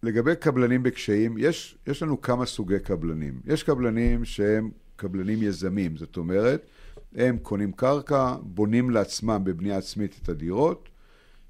לגבי 0.03 0.37
קבלנים 0.37 0.83
בקשיים, 0.83 1.35
יש, 1.39 1.79
יש 1.87 2.03
לנו 2.03 2.21
כמה 2.21 2.47
סוגי 2.47 2.79
קבלנים. 2.79 3.41
יש 3.47 3.63
קבלנים 3.63 4.25
שהם 4.25 4.71
קבלנים 4.97 5.43
יזמים, 5.43 5.97
זאת 5.97 6.17
אומרת, 6.17 6.67
הם 7.15 7.39
קונים 7.39 7.73
קרקע, 7.73 8.35
בונים 8.43 8.91
לעצמם 8.91 9.43
בבנייה 9.45 9.79
עצמית 9.79 10.21
את 10.23 10.29
הדירות, 10.29 10.89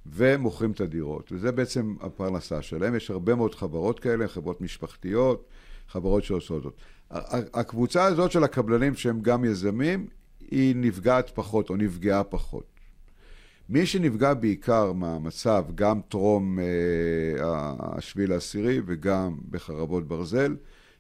ומוכרים 0.07 0.71
את 0.71 0.81
הדירות. 0.81 1.33
וזה 1.33 1.53
בעצם 1.53 1.95
הפרנסה 2.01 2.63
שלהם. 2.63 2.95
יש 2.95 3.11
הרבה 3.11 3.35
מאוד 3.35 3.55
חברות 3.55 4.01
כאלה, 4.01 4.29
חברות 4.29 4.61
משפחתיות, 4.61 5.45
חברות 5.89 6.25
שעושות 6.25 6.63
זאת. 6.63 6.75
הקבוצה 7.55 8.05
הזאת 8.05 8.33
של 8.33 8.45
הקבלנים 8.45 8.95
שהם 8.95 9.21
גם 9.21 9.45
יזמים, 9.45 10.07
היא 10.51 10.77
נפגעת 10.77 11.31
פחות 11.35 11.71
או 11.71 11.77
נפגעה 11.77 12.25
פחות. 12.25 12.73
מי 13.69 13.87
שנפגע 13.87 14.35
בעיקר 14.35 14.93
מהמצב, 14.93 15.65
גם 15.75 16.01
טרום 16.09 16.59
אה, 16.59 16.65
השביל 17.79 18.33
העשירי 18.33 18.81
וגם 18.87 19.37
בחרבות 19.51 20.09
ברזל, 20.09 20.57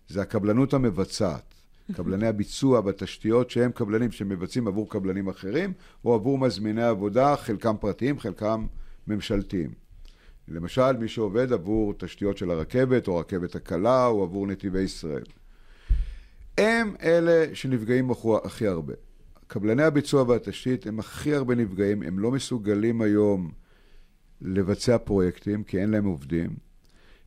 זה 0.09 0.23
הקבלנות 0.23 0.75
המבצעת. 0.75 1.54
קבלני 1.97 2.26
הביצוע 2.26 2.80
בתשתיות 2.80 3.50
שהם 3.50 3.73
קבלנים 3.73 4.12
שמבצעים 4.12 4.68
עבור 4.68 4.90
קבלנים 4.90 5.28
אחרים, 5.28 5.73
או 6.04 6.14
עבור 6.14 6.38
מזמיני 6.38 6.82
עבודה, 6.82 7.37
חלקם 7.37 7.75
פרטיים, 7.80 8.18
חלקם 8.18 8.66
ממשלתיים. 9.06 9.71
למשל, 10.49 10.92
מי 10.92 11.09
שעובד 11.09 11.52
עבור 11.52 11.94
תשתיות 11.99 12.37
של 12.37 12.50
הרכבת, 12.50 13.09
או 13.09 13.16
רכבת 13.16 13.54
הקלה, 13.54 14.06
או 14.06 14.23
עבור 14.23 14.47
נתיבי 14.47 14.80
ישראל. 14.80 15.25
הם 16.59 16.94
אלה 17.02 17.54
שנפגעים 17.54 18.11
הכי 18.44 18.66
הרבה. 18.66 18.94
קבלני 19.47 19.82
הביצוע 19.82 20.23
והתשתית 20.23 20.87
הם 20.87 20.99
הכי 20.99 21.35
הרבה 21.35 21.54
נפגעים, 21.54 22.02
הם 22.02 22.18
לא 22.18 22.30
מסוגלים 22.30 23.02
היום 23.02 23.50
לבצע 24.40 24.99
פרויקטים, 24.99 25.64
כי 25.64 25.78
אין 25.78 25.90
להם 25.90 26.04
עובדים. 26.04 26.50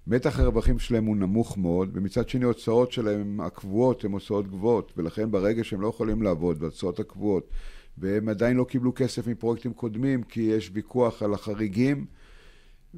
מתח 0.08 0.40
הרווחים 0.40 0.80
שלהם 0.80 1.06
הוא 1.06 1.18
נמוך 1.18 1.58
מאוד, 1.58 1.90
ומצד 1.94 2.30
שני 2.30 2.44
ההוצאות 2.44 2.92
שלהם 2.92 3.42
הקבועות 3.42 4.06
הן 4.06 4.12
הוצאות 4.12 4.48
גבוהות, 4.48 4.94
ולכן 4.98 5.32
ברגע 5.32 5.64
שהם 5.64 5.82
לא 5.82 5.88
יכולים 5.88 6.22
לעבוד, 6.22 6.58
וההוצאות 6.60 7.00
הקבועות, 7.00 7.50
והם 7.98 8.30
עדיין 8.30 8.58
לא 8.58 8.64
קיבלו 8.64 8.92
כסף 8.96 9.28
מפרויקטים 9.28 9.74
קודמים, 9.74 10.24
כי 10.24 10.42
יש 10.42 10.72
ויכוח 10.74 11.24
על 11.24 11.34
החריגים, 11.34 12.06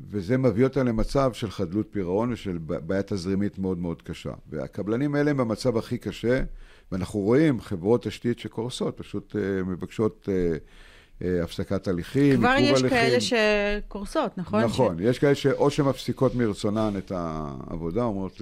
וזה 0.09 0.37
מביא 0.37 0.63
אותם 0.63 0.87
למצב 0.87 1.33
של 1.33 1.51
חדלות 1.51 1.87
פירעון 1.91 2.33
ושל 2.33 2.57
בעיה 2.57 3.03
תזרימית 3.03 3.59
מאוד 3.59 3.77
מאוד 3.77 4.01
קשה. 4.01 4.33
והקבלנים 4.49 5.15
האלה 5.15 5.31
הם 5.31 5.37
במצב 5.37 5.77
הכי 5.77 5.97
קשה, 5.97 6.43
ואנחנו 6.91 7.19
רואים 7.19 7.61
חברות 7.61 8.03
תשתית 8.03 8.39
שקורסות, 8.39 8.97
פשוט 8.97 9.35
uh, 9.35 9.65
מבקשות 9.67 10.29
uh, 10.29 11.23
הפסקת 11.43 11.87
הליכים, 11.87 12.37
כבר 12.37 12.49
עיכוב 12.49 12.75
יש 12.75 12.81
הליכים. 12.81 12.89
כאלה 12.89 13.17
שקורסות, 13.21 14.37
נכון? 14.37 14.63
נכון, 14.63 14.97
יש 14.99 15.19
כאלה 15.19 15.35
שאו 15.35 15.69
שמפסיקות 15.69 16.35
מרצונן 16.35 16.93
את 16.97 17.11
העבודה, 17.15 18.03
אומרות 18.03 18.41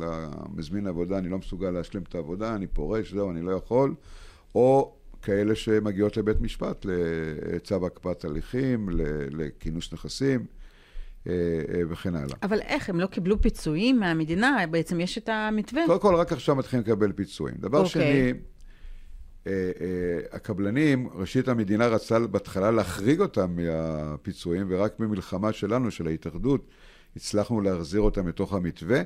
למזמין 0.00 0.86
העבודה, 0.86 1.18
אני 1.18 1.28
לא 1.28 1.38
מסוגל 1.38 1.70
להשלים 1.70 2.02
את 2.08 2.14
העבודה, 2.14 2.54
אני 2.54 2.66
פורש, 2.66 3.12
זהו, 3.12 3.30
אני 3.30 3.42
לא 3.42 3.50
יכול, 3.50 3.94
או 4.54 4.94
כאלה 5.26 5.54
שמגיעות 5.54 6.16
לבית 6.16 6.40
משפט 6.40 6.86
לצו 6.88 7.86
הקפאת 7.86 8.24
הליכים, 8.24 8.88
לכינוס 9.30 9.92
נכסים 9.92 10.46
אה, 11.26 11.32
אה, 11.74 11.82
וכן 11.90 12.14
הלאה. 12.14 12.36
אבל 12.42 12.60
איך, 12.60 12.90
הם 12.90 13.00
לא 13.00 13.06
קיבלו 13.06 13.40
פיצויים 13.42 14.00
מהמדינה? 14.00 14.64
בעצם 14.70 15.00
יש 15.00 15.18
את 15.18 15.28
המתווה. 15.28 15.82
קודם 15.86 16.00
כל, 16.00 16.14
רק 16.14 16.32
עכשיו 16.32 16.56
מתחילים 16.56 16.84
לקבל 16.86 17.12
פיצויים. 17.12 17.56
דבר 17.60 17.78
אוקיי. 17.78 17.90
שני, 17.90 18.32
אה, 19.46 19.52
הקבלנים, 20.32 21.08
ראשית 21.14 21.48
המדינה 21.48 21.86
רצתה 21.86 22.18
בהתחלה 22.18 22.70
להחריג 22.70 23.20
אותם 23.20 23.56
מהפיצויים, 23.56 24.66
ורק 24.70 24.98
במלחמה 24.98 25.52
שלנו, 25.52 25.90
של 25.90 26.06
ההתאחדות, 26.06 26.66
הצלחנו 27.16 27.60
להחזיר 27.60 28.00
אותם 28.00 28.28
לתוך 28.28 28.54
המתווה. 28.54 29.00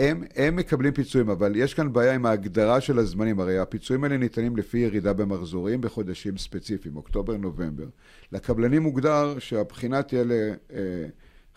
הם, 0.00 0.22
הם 0.36 0.56
מקבלים 0.56 0.92
פיצויים, 0.94 1.30
אבל 1.30 1.56
יש 1.56 1.74
כאן 1.74 1.92
בעיה 1.92 2.14
עם 2.14 2.26
ההגדרה 2.26 2.80
של 2.80 2.98
הזמנים. 2.98 3.40
הרי 3.40 3.58
הפיצויים 3.58 4.04
האלה 4.04 4.16
ניתנים 4.16 4.56
לפי 4.56 4.78
ירידה 4.78 5.12
במחזורים 5.12 5.80
בחודשים 5.80 6.36
ספציפיים, 6.36 6.96
אוקטובר-נובמבר. 6.96 7.86
לקבלנים 8.32 8.82
מוגדר 8.82 9.38
שהבחינה 9.38 10.02
תהיה 10.02 10.24
ל, 10.24 10.32
אה, 10.72 11.06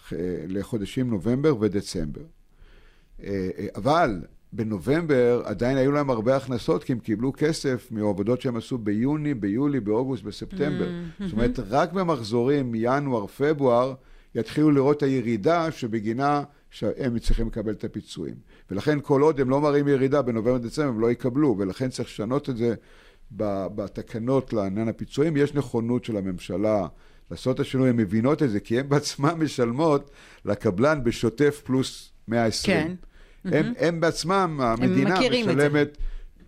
ח- 0.08 0.13
לחודשים 0.47 1.10
נובמבר 1.10 1.56
ודצמבר. 1.60 2.21
אה, 3.23 3.49
אה, 3.58 3.67
אבל 3.75 4.21
בנובמבר 4.53 5.41
עדיין 5.45 5.77
היו 5.77 5.91
להם 5.91 6.10
הרבה 6.10 6.36
הכנסות, 6.36 6.84
כי 6.84 6.93
הם 6.93 6.99
קיבלו 6.99 7.34
כסף 7.38 7.88
מעבודות 7.91 8.41
שהם 8.41 8.56
עשו 8.56 8.77
ביוני, 8.77 9.34
ביולי, 9.34 9.79
באוגוסט, 9.79 10.23
בספטמבר. 10.23 10.88
Mm-hmm. 10.88 11.23
זאת 11.23 11.34
אומרת, 11.34 11.60
רק 11.69 11.93
במחזורים 11.93 12.71
מינואר, 12.71 13.27
פברואר, 13.27 13.93
יתחילו 14.36 14.71
לראות 14.71 15.03
הירידה 15.03 15.71
שבגינה 15.71 16.43
שהם 16.73 17.19
צריכים 17.19 17.47
לקבל 17.47 17.71
את 17.71 17.83
הפיצויים. 17.83 18.36
ולכן 18.71 18.99
כל 19.01 19.21
עוד 19.21 19.39
הם 19.39 19.49
לא 19.49 19.62
מראים 19.62 19.88
ירידה 19.88 20.21
בנובמבר 20.21 20.57
דצמבר, 20.57 20.88
הם 20.88 20.99
לא 20.99 21.12
יקבלו, 21.12 21.55
ולכן 21.59 21.89
צריך 21.89 22.09
לשנות 22.09 22.49
את 22.49 22.57
זה 22.57 22.75
בתקנות 23.31 24.53
לעניין 24.53 24.88
הפיצויים. 24.88 25.38
יש 25.38 25.53
נכונות 25.53 26.03
של 26.03 26.17
הממשלה 26.17 26.88
לעשות 27.31 27.55
את 27.55 27.59
השינוי, 27.59 27.89
הן 27.89 27.95
מבינות 27.95 28.43
את 28.43 28.49
זה, 28.49 28.59
כי 28.59 28.79
הן 28.79 28.89
בעצמן 28.89 29.33
משלמות 29.33 30.12
לקבלן 30.45 31.03
בשוטף 31.03 31.62
פלוס 31.65 32.12
120. 32.27 32.77
כן. 32.77 32.93
הם, 33.45 33.73
הם 33.79 33.99
בעצמם, 33.99 34.59
המדינה. 34.63 35.19
משלמת, 35.19 35.97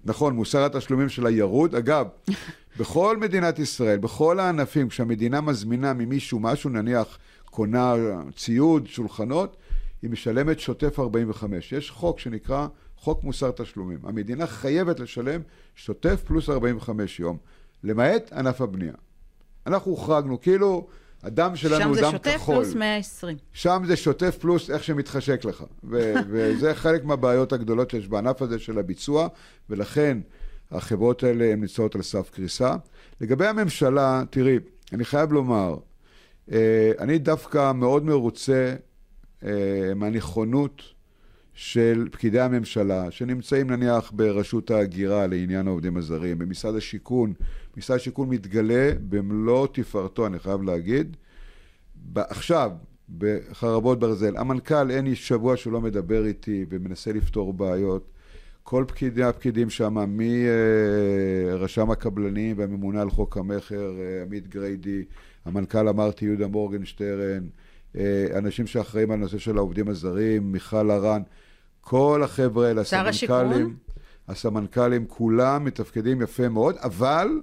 נכון, 0.05 0.35
מוסר 0.35 0.65
התשלומים 0.65 1.09
שלה 1.09 1.29
ירוד. 1.29 1.75
אגב, 1.75 2.07
בכל 2.79 3.17
מדינת 3.17 3.59
ישראל, 3.59 3.97
בכל 3.97 4.39
הענפים, 4.39 4.89
כשהמדינה 4.89 5.41
מזמינה 5.41 5.93
ממישהו 5.93 6.39
משהו, 6.39 6.69
נניח 6.69 7.17
קונה 7.45 7.93
ציוד, 8.35 8.87
שולחנות, 8.87 9.57
היא 10.05 10.11
משלמת 10.11 10.59
שוטף 10.59 10.99
45. 10.99 11.71
יש 11.71 11.91
חוק 11.91 12.19
שנקרא 12.19 12.67
חוק 12.97 13.23
מוסר 13.23 13.51
תשלומים. 13.51 13.99
המדינה 14.03 14.47
חייבת 14.47 14.99
לשלם 14.99 15.41
שוטף 15.75 16.23
פלוס 16.25 16.49
45 16.49 17.19
יום, 17.19 17.37
למעט 17.83 18.33
ענף 18.33 18.61
הבנייה. 18.61 18.93
אנחנו 19.67 19.91
הוחרגנו, 19.91 20.41
כאילו 20.41 20.87
הדם 21.23 21.55
שלנו 21.55 21.81
שם 21.81 21.87
הוא 21.87 21.95
זה 21.95 22.01
דם 22.01 22.11
שוטף 22.11 22.35
כחול. 22.35 22.55
פלוס 22.55 22.75
120. 22.75 23.37
שם 23.53 23.83
זה 23.85 23.95
שוטף 23.95 24.37
פלוס 24.41 24.69
איך 24.69 24.83
שמתחשק 24.83 25.45
לך. 25.45 25.63
ו- 25.83 26.13
וזה 26.29 26.75
חלק 26.75 27.03
מהבעיות 27.03 27.53
הגדולות 27.53 27.89
שיש 27.89 28.07
בענף 28.07 28.41
הזה 28.41 28.59
של 28.59 28.79
הביצוע, 28.79 29.27
ולכן 29.69 30.17
החברות 30.71 31.23
האלה 31.23 31.45
הן 31.45 31.59
נמצאות 31.61 31.95
על 31.95 32.01
סף 32.01 32.29
קריסה. 32.29 32.75
לגבי 33.21 33.47
הממשלה, 33.47 34.23
תראי, 34.29 34.59
אני 34.93 35.05
חייב 35.05 35.31
לומר, 35.31 35.75
אה, 36.51 36.91
אני 36.99 37.17
דווקא 37.17 37.71
מאוד 37.71 38.05
מרוצה 38.05 38.75
מהנכונות 39.95 40.81
של 41.53 42.07
פקידי 42.11 42.39
הממשלה, 42.39 43.11
שנמצאים 43.11 43.71
נניח 43.71 44.11
ברשות 44.15 44.71
ההגירה 44.71 45.27
לעניין 45.27 45.67
העובדים 45.67 45.97
הזרים, 45.97 46.37
במשרד 46.37 46.75
השיכון. 46.75 47.33
משרד 47.77 47.95
השיכון 47.95 48.29
מתגלה 48.29 48.91
במלוא 49.09 49.67
תפארתו, 49.71 50.27
אני 50.27 50.39
חייב 50.39 50.61
להגיד. 50.61 51.17
עכשיו, 52.15 52.71
בחרבות 53.17 53.99
ברזל, 53.99 54.37
המנכ"ל 54.37 54.91
אין 54.91 55.07
איש 55.07 55.27
שבוע 55.27 55.57
שהוא 55.57 55.73
לא 55.73 55.81
מדבר 55.81 56.25
איתי 56.25 56.65
ומנסה 56.69 57.13
לפתור 57.13 57.53
בעיות. 57.53 58.11
כל 58.63 58.85
פקידי 58.87 59.23
הפקידים 59.23 59.69
שם, 59.69 59.95
מרשם 60.07 61.91
הקבלנים 61.91 62.57
והממונה 62.57 63.01
על 63.01 63.09
חוק 63.09 63.37
המכר, 63.37 63.93
אה, 63.99 64.21
עמית 64.21 64.47
גריידי, 64.47 65.03
המנכ"ל 65.45 65.87
אמרתי 65.87 66.25
יהודה 66.25 66.47
מורגנשטרן, 66.47 67.43
אה, 67.43 67.64
אנשים 68.37 68.67
שאחראים 68.67 69.11
על 69.11 69.19
הנושא 69.19 69.37
של 69.37 69.57
העובדים 69.57 69.87
הזרים, 69.87 70.51
מיכל 70.51 70.91
הרן, 70.91 71.21
כל 71.81 72.21
החבר'ה 72.23 72.67
האלה, 72.67 72.81
הסמנכ"לים, 72.81 73.75
הסמנכ"לים, 74.27 75.05
כולם 75.07 75.65
מתפקדים 75.65 76.21
יפה 76.21 76.49
מאוד, 76.49 76.75
אבל 76.77 77.41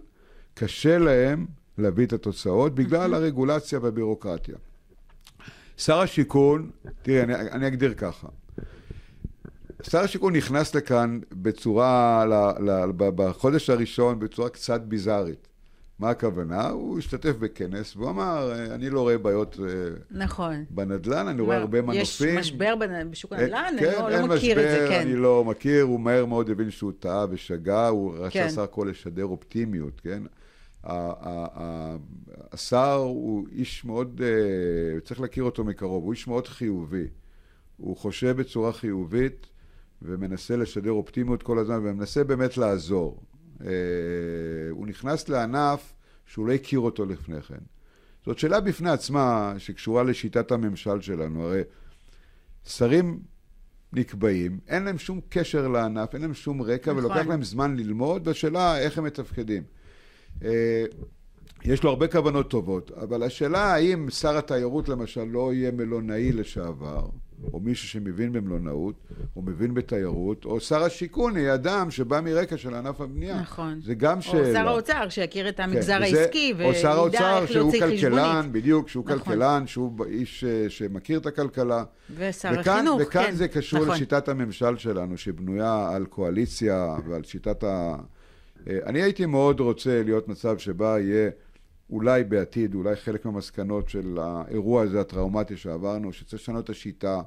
קשה 0.55 0.99
להם 0.99 1.47
להביא 1.79 2.07
את 2.07 2.13
התוצאות 2.13 2.75
בגלל 2.75 3.15
הרגולציה 3.15 3.79
והבירוקרטיה. 3.83 4.57
שר 5.77 6.01
השיכון, 6.01 6.71
תראי, 7.03 7.23
אני, 7.23 7.35
אני 7.35 7.67
אגדיר 7.67 7.95
ככה. 7.95 8.29
שר 9.83 9.99
השיכון 9.99 10.37
נכנס 10.37 10.75
לכאן 10.75 11.21
בצורה, 11.33 12.25
ל, 12.27 12.33
ל, 12.71 12.91
בחודש 12.97 13.71
הראשון, 13.71 14.19
בצורה 14.19 14.49
קצת 14.49 14.81
ביזארית. 14.81 15.49
מה 16.03 16.11
הכוונה? 16.11 16.69
הוא 16.69 16.99
השתתף 16.99 17.37
בכנס 17.37 17.97
והוא 17.97 18.11
אמר, 18.11 18.53
אני 18.75 18.91
לא 18.91 19.01
רואה 19.01 19.19
בעיות 19.19 19.61
אה, 19.61 19.67
נכון. 20.11 20.65
בנדל"ן, 20.71 21.29
אני 21.29 21.43
רואה 21.43 21.57
הרבה 21.57 21.83
מנופים. 21.83 22.01
יש 22.03 22.23
משבר 22.23 22.75
בשוק 23.11 23.33
הנדל"ן? 23.33 23.75
אה, 23.79 23.81
כן, 23.81 24.05
אני 24.05 24.13
לא, 24.13 24.21
לא 24.21 24.27
מכיר 24.27 24.59
משבר, 24.59 24.75
את 24.75 24.81
זה, 24.81 24.87
כן. 24.89 25.01
אני 25.01 25.17
לא 25.17 25.45
מכיר, 25.45 25.83
הוא 25.83 26.01
מהר 26.01 26.27
מאוד 26.27 26.51
הבין 26.51 26.71
שהוא 26.71 26.93
טעה 26.99 27.27
ושגה, 27.31 27.89
הוא 27.89 28.15
רצה 28.17 28.31
כן. 28.31 28.49
סך 28.49 28.59
הכל 28.59 28.89
לשדר 28.91 29.25
אופטימיות, 29.25 30.01
כן? 30.01 30.23
השר 32.53 32.95
הוא 32.95 33.47
איש 33.53 33.85
מאוד, 33.85 34.21
אה, 34.25 35.01
צריך 35.01 35.21
להכיר 35.21 35.45
אותו 35.45 35.65
מקרוב, 35.65 36.05
הוא 36.05 36.13
איש 36.13 36.29
מאוד 36.29 36.49
חיובי. 36.49 37.07
הוא 37.77 37.97
חושב 37.97 38.37
בצורה 38.37 38.73
חיובית 38.73 39.47
ומנסה 40.03 40.57
לשדר 40.57 40.91
אופטימיות 40.91 41.43
כל 41.43 41.59
הזמן 41.59 41.77
ומנסה 41.77 42.25
באמת 42.25 42.57
לעזור. 42.57 43.23
אה, 43.67 43.71
הוא 44.71 44.87
נכנס 44.87 45.29
לענף 45.29 45.93
שהוא 46.27 46.47
לא 46.47 46.53
הכיר 46.53 46.79
אותו 46.79 47.05
לפני 47.05 47.43
כן. 47.43 47.59
זאת 48.27 48.39
שאלה 48.39 48.61
בפני 48.61 48.91
עצמה 48.91 49.55
שקשורה 49.59 50.03
לשיטת 50.03 50.53
הממשל 50.53 51.01
שלנו. 51.01 51.45
הרי 51.45 51.63
שרים 52.65 53.21
נקבעים, 53.93 54.59
אין 54.69 54.83
להם 54.83 54.99
שום 54.99 55.21
קשר 55.29 55.69
לענף, 55.69 56.15
אין 56.15 56.23
להם 56.23 56.35
שום 56.35 56.63
רקע, 56.63 56.93
נכון. 56.93 57.05
ולוקח 57.05 57.27
להם 57.27 57.43
זמן 57.43 57.77
ללמוד, 57.77 58.29
והשאלה 58.29 58.79
איך 58.79 58.99
הם 58.99 59.05
מתפקדים. 59.05 59.63
אה, 60.45 60.85
יש 61.65 61.83
לו 61.83 61.91
הרבה 61.91 62.09
כוונות 62.09 62.51
טובות, 62.51 62.91
אבל 62.91 63.23
השאלה 63.23 63.75
האם 63.75 64.11
שר 64.11 64.37
התיירות 64.37 64.89
למשל 64.89 65.25
לא 65.25 65.55
יהיה 65.55 65.71
מלונאי 65.71 66.33
לשעבר, 66.33 67.07
או 67.53 67.61
מישהו 67.61 67.89
שמבין 67.89 68.33
במלונאות, 68.33 68.95
או 69.37 69.43
מבין 69.43 69.75
בתיירות, 69.75 70.45
או 70.45 70.61
שר 70.61 70.83
השיכון 70.83 71.37
יהיה 71.37 71.55
אדם 71.55 71.91
שבא 71.91 72.21
מרקע 72.21 72.57
של 72.57 72.75
ענף 72.75 73.01
הבנייה. 73.01 73.41
נכון. 73.41 73.81
זה 73.85 73.95
גם 73.95 74.17
או 74.19 74.23
שאלה. 74.23 74.53
שר 74.53 74.69
האוצר, 74.69 75.09
שיכיר 75.09 75.49
את 75.49 75.61
המגזר 75.61 75.99
כן, 75.99 76.05
וזה- 76.07 76.21
העסקי, 76.21 76.55
או 76.65 76.75
שר 76.75 76.91
האוצר 76.91 77.47
שהוא 77.47 77.73
כלכלן, 77.73 77.97
חשבונית. 77.97 78.53
בדיוק, 78.53 78.89
שהוא 78.89 79.05
נכון. 79.05 79.19
כלכלן, 79.19 79.67
שהוא 79.67 80.05
איש 80.07 80.45
אה, 80.45 80.71
שמכיר 80.71 81.19
את 81.19 81.27
הכלכלה. 81.27 81.85
ושר 82.17 82.51
וכאן, 82.61 82.73
החינוך, 82.73 83.01
וכאן 83.03 83.25
כן. 83.25 83.33
זה 83.35 83.49
קשור 83.49 83.81
נכון. 83.83 83.95
לשיטת 83.95 84.29
הממשל 84.29 84.77
שלנו, 84.77 85.17
שבנויה 85.19 85.89
על 85.93 86.05
קואליציה 86.07 86.97
ועל 87.09 87.25
שיטת 87.25 87.65
ה... 87.65 87.97
אה, 88.69 88.79
אני 88.87 89.03
הייתי 89.03 89.27
מאוד 89.27 89.61
רוצה 89.61 90.03
להיות 90.05 90.29
מצב 90.29 90.59
שבה 90.59 91.01
יהיה 91.01 91.31
אולי 91.93 92.25
בעתיד, 92.25 92.75
אולי 92.75 92.97
חלק 92.97 93.25
מהמסקנות 93.25 93.89
של 93.89 94.19
האירוע 94.21 94.83
הזה 94.83 95.01
הטראומטי 95.01 95.57
שעברנו, 95.57 96.13
שצריך 96.13 96.43
לשנות 96.43 96.65
את 96.65 96.71
השיטה, 96.71 97.21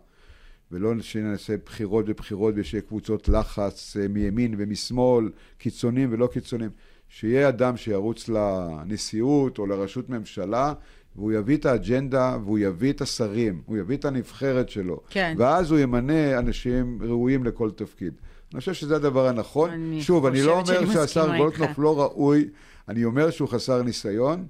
ולא 0.71 0.93
שנעשה 1.01 1.55
בחירות 1.65 2.05
ובחירות 2.07 2.53
ושיהיה 2.57 2.81
קבוצות 2.81 3.29
לחץ 3.29 3.97
אה, 3.97 4.07
מימין 4.07 4.55
ומשמאל, 4.57 5.29
קיצונים 5.57 6.09
ולא 6.11 6.27
קיצונים. 6.27 6.69
שיהיה 7.09 7.49
אדם 7.49 7.77
שירוץ 7.77 8.29
לנשיאות 8.29 9.59
או 9.59 9.65
לראשות 9.65 10.09
ממשלה, 10.09 10.73
והוא 11.15 11.31
יביא 11.31 11.57
את 11.57 11.65
האג'נדה 11.65 12.37
והוא 12.43 12.59
יביא 12.59 12.93
את 12.93 13.01
השרים, 13.01 13.61
הוא 13.65 13.77
יביא 13.77 13.97
את 13.97 14.05
הנבחרת 14.05 14.69
שלו. 14.69 15.01
כן. 15.09 15.35
ואז 15.37 15.71
הוא 15.71 15.79
ימנה 15.79 16.39
אנשים 16.39 16.99
ראויים 17.01 17.43
לכל 17.43 17.71
תפקיד. 17.71 18.13
אני 18.53 18.59
חושב 18.59 18.73
שזה 18.73 18.95
הדבר 18.95 19.27
הנכון. 19.27 19.69
אני 19.69 20.01
שוב, 20.01 20.25
אני 20.25 20.41
לא 20.41 20.59
אומר 20.59 20.93
שהשר 20.93 21.37
גולדקנופ. 21.37 21.79
לא 21.79 22.01
ראוי, 22.01 22.49
אני 22.89 23.05
אומר 23.05 23.31
שהוא 23.31 23.49
חסר 23.49 23.83
ניסיון, 23.83 24.47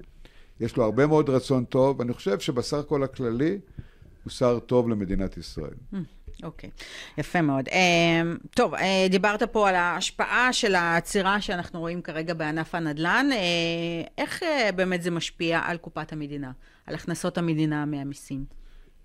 יש 0.59 0.77
לו 0.77 0.83
הרבה 0.83 1.07
מאוד 1.07 1.29
רצון 1.29 1.65
טוב, 1.65 1.99
ואני 1.99 2.13
חושב 2.13 2.39
שבסך 2.39 2.77
הכל 2.77 3.03
הכללי 3.03 3.59
הוא 4.23 4.31
שר 4.31 4.59
טוב 4.59 4.89
למדינת 4.89 5.37
ישראל. 5.37 5.73
אוקיי, 6.43 6.69
יפה 7.17 7.41
מאוד. 7.41 7.69
אמ, 7.69 8.37
טוב, 8.49 8.75
אה, 8.75 9.07
דיברת 9.09 9.43
פה 9.43 9.69
על 9.69 9.75
ההשפעה 9.75 10.53
של 10.53 10.75
העצירה 10.75 11.41
שאנחנו 11.41 11.79
רואים 11.79 12.01
כרגע 12.01 12.33
בענף 12.33 12.75
הנדל"ן. 12.75 13.27
אה, 13.31 13.37
איך 14.17 14.43
אה, 14.43 14.69
באמת 14.75 15.01
זה 15.01 15.11
משפיע 15.11 15.61
על 15.63 15.77
קופת 15.77 16.13
המדינה, 16.13 16.51
על 16.85 16.95
הכנסות 16.95 17.37
המדינה 17.37 17.85
מהמיסים? 17.85 18.45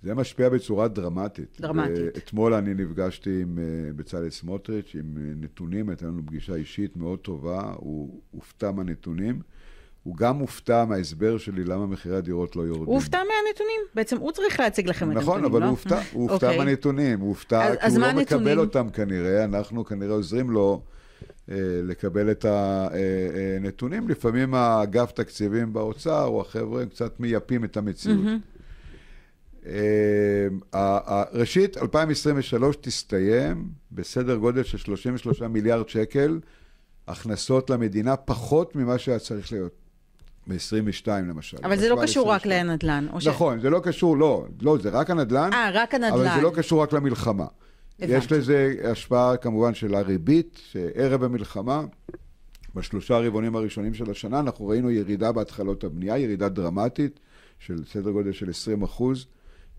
זה 0.02 0.14
משפיע 0.14 0.48
בצורה 0.48 0.88
דרמטית. 0.88 1.56
דרמטית. 1.60 2.16
אתמול 2.16 2.54
אני 2.54 2.74
נפגשתי 2.74 3.42
עם 3.42 3.58
אה, 3.58 3.92
בצלאל 3.96 4.30
סמוטריץ', 4.30 4.92
עם 4.94 5.16
אה, 5.16 5.22
נתונים, 5.36 5.88
הייתה 5.88 6.06
לנו 6.06 6.22
פגישה 6.26 6.54
אישית 6.54 6.96
מאוד 6.96 7.18
טובה, 7.18 7.72
הוא 7.76 8.20
הופתע 8.30 8.70
מהנתונים. 8.70 9.40
הוא 10.02 10.16
גם 10.16 10.36
הופתע 10.36 10.84
מההסבר 10.84 11.38
שלי 11.38 11.64
למה 11.64 11.86
מחירי 11.86 12.16
הדירות 12.16 12.56
לא 12.56 12.62
יורדים. 12.62 12.86
הוא 12.86 12.94
הופתע 12.94 13.18
מהנתונים, 13.18 13.80
בעצם 13.94 14.16
הוא 14.16 14.32
צריך 14.32 14.60
להציג 14.60 14.88
לכם 14.88 15.10
את 15.12 15.16
נכון, 15.16 15.34
הנתונים, 15.44 15.50
אבל 15.52 15.60
לא? 15.60 15.64
הוא 15.64 15.70
הופתע, 15.70 16.00
הוא 16.12 16.30
הופתע 16.30 16.46
אוקיי. 16.46 16.58
מהנתונים, 16.64 17.20
הוא 17.20 17.28
הופתע 17.28 17.68
אז- 17.80 17.94
כי 17.94 18.00
הוא 18.00 18.12
לא 18.12 18.20
מקבל? 18.20 18.58
אותם 18.58 18.88
כנראה, 18.90 19.44
אנחנו 19.44 19.84
כנראה 19.84 20.14
עוזרים 20.14 20.50
לו 20.50 20.82
אה, 21.50 21.56
לקבל 21.84 22.30
את 22.30 22.46
הנתונים. 22.48 24.08
לפעמים 24.08 24.54
האגף 24.54 25.12
תקציבים 25.12 25.72
באוצר, 25.72 26.24
או 26.24 26.40
החבר'ה, 26.40 26.86
קצת 26.86 27.20
מייפים 27.20 27.64
את 27.64 27.76
המציאות. 27.76 28.20
אה, 29.66 31.22
ראשית, 31.32 31.76
2023 31.76 32.76
תסתיים 32.80 33.68
בסדר 33.92 34.36
גודל 34.36 34.62
של 34.62 34.78
33 34.78 35.42
מיליארד 35.42 35.88
שקל 35.88 36.40
הכנסות 37.08 37.70
למדינה, 37.70 38.16
פחות 38.16 38.76
ממה 38.76 38.98
שהיה 38.98 39.18
צריך 39.18 39.52
להיות 39.52 39.72
ב-22 40.46 41.08
למשל. 41.08 41.56
אבל 41.64 41.76
זה 41.76 41.88
לא 41.88 41.98
קשור 42.02 42.28
רק 42.28 42.46
ל-22. 42.46 42.54
לנדל"ן, 42.54 43.06
ש... 43.18 43.26
נכון, 43.26 43.60
זה 43.60 43.70
לא 43.70 43.80
קשור, 43.84 44.16
לא, 44.16 44.46
לא, 44.62 44.78
זה 44.82 44.90
רק 44.90 45.10
הנדל"ן, 45.10 45.50
אה, 45.52 45.70
רק 45.72 45.94
הנדל"ן. 45.94 46.12
אבל 46.12 46.28
זה 46.34 46.42
לא 46.42 46.52
קשור 46.54 46.82
רק 46.82 46.92
למלחמה. 46.92 47.46
הבנתי. 47.98 48.16
יש 48.16 48.32
לזה 48.32 48.74
השפעה 48.84 49.36
כמובן 49.36 49.74
של 49.74 49.94
הריבית, 49.94 50.60
שערב 50.70 51.24
המלחמה, 51.24 51.84
בשלושה 52.74 53.16
הרבעונים 53.16 53.56
הראשונים 53.56 53.94
של 53.94 54.10
השנה, 54.10 54.40
אנחנו 54.40 54.68
ראינו 54.68 54.90
ירידה 54.90 55.32
בהתחלות 55.32 55.84
הבנייה, 55.84 56.18
ירידה 56.18 56.48
דרמטית 56.48 57.20
של 57.58 57.84
סדר 57.92 58.10
גודל 58.10 58.32
של 58.32 58.50
20 58.50 58.82
אחוז, 58.82 59.26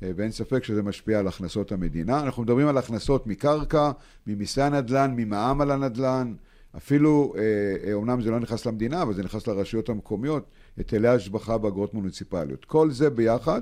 ואין 0.02 0.32
ספק 0.32 0.64
שזה 0.64 0.84
משפיע 0.84 1.20
על 1.20 1.28
הכנסות 1.28 1.72
המדינה. 1.72 2.20
אנחנו 2.20 2.44
מדברים 2.44 2.68
על 2.68 2.78
הכנסות 2.78 3.28
מקרקע, 3.28 3.92
ממיסי 4.28 4.62
הנדל"ן, 4.62 5.14
ממע"מ 5.16 5.62
על 5.62 5.72
הנדל"ן, 5.72 6.34
אפילו, 6.78 7.34
אה, 7.38 7.42
אה, 7.88 7.94
אומנם 7.94 8.22
זה 8.22 8.32
לא 8.32 8.40
נכנס 8.40 8.66
למדינה, 8.66 9.02
אבל 9.02 9.14
זה 9.14 9.24
נכנס 9.24 9.48
לרשויות 9.48 9.90
המקומיות, 9.90 10.46
היטלי 10.78 11.08
השבחה 11.08 11.58
באגרות 11.58 11.94
מוניציפליות. 11.94 12.66
כל 12.66 12.92
זה 12.92 13.10
ביחד 13.10 13.62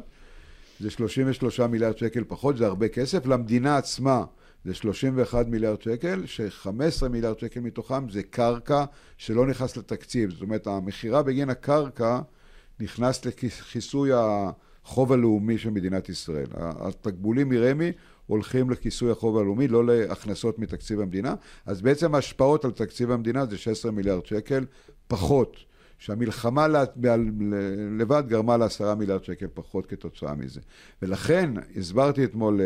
זה 0.80 0.90
33 0.90 1.60
מיליארד 1.60 1.98
שקל 1.98 2.24
פחות, 2.28 2.58
זה 2.58 2.66
הרבה 2.66 2.88
כסף. 2.88 3.26
למדינה 3.26 3.78
עצמה 3.78 4.24
זה 4.66 4.74
31 4.74 5.48
מיליארד 5.48 5.82
שקל, 5.82 6.26
ש-15 6.26 7.08
מיליארד 7.08 7.40
שקל 7.40 7.60
מתוכם 7.60 8.10
זה 8.10 8.24
קרקע 8.24 8.86
שלא 9.18 9.48
נכנס 9.48 9.78
לתקציב. 9.78 10.32
זאת 10.32 10.42
אומרת, 10.42 10.68
המכירה 10.68 11.24
בגין 11.24 11.50
הקרקע 11.50 12.20
נכנס 12.80 13.26
לכיסוי 13.26 14.12
החוב 14.86 15.14
הלאומי 15.14 15.58
של 15.58 15.70
מדינת 15.70 16.10
ישראל. 16.10 16.48
התקבולים 16.56 17.50
מרמ"י 17.50 17.92
הולכים 18.26 18.70
לכיסוי 18.70 19.12
החוב 19.12 19.38
הלאומי, 19.38 19.68
לא 19.68 19.86
להכנסות 19.86 20.60
מתקציב 20.60 21.00
המדינה. 21.00 21.36
אז 21.66 21.82
בעצם 21.82 22.16
ההשפעות 22.16 22.66
על 22.66 22.72
תקציב 22.72 23.12
המדינה 23.12 23.46
זה 23.46 23.58
16 23.58 23.92
מיליארד 23.92 24.26
שקל 24.26 24.66
פחות. 25.08 25.58
שהמלחמה 26.00 26.68
לבד 28.00 28.24
גרמה 28.28 28.58
לעשרה 28.58 28.96
מיליארד 28.96 29.24
שקל 29.24 29.48
פחות 29.54 29.86
כתוצאה 29.86 30.36
מזה. 30.36 30.60
ולכן 31.02 31.54
הסברתי 31.78 32.24
אתמול 32.24 32.62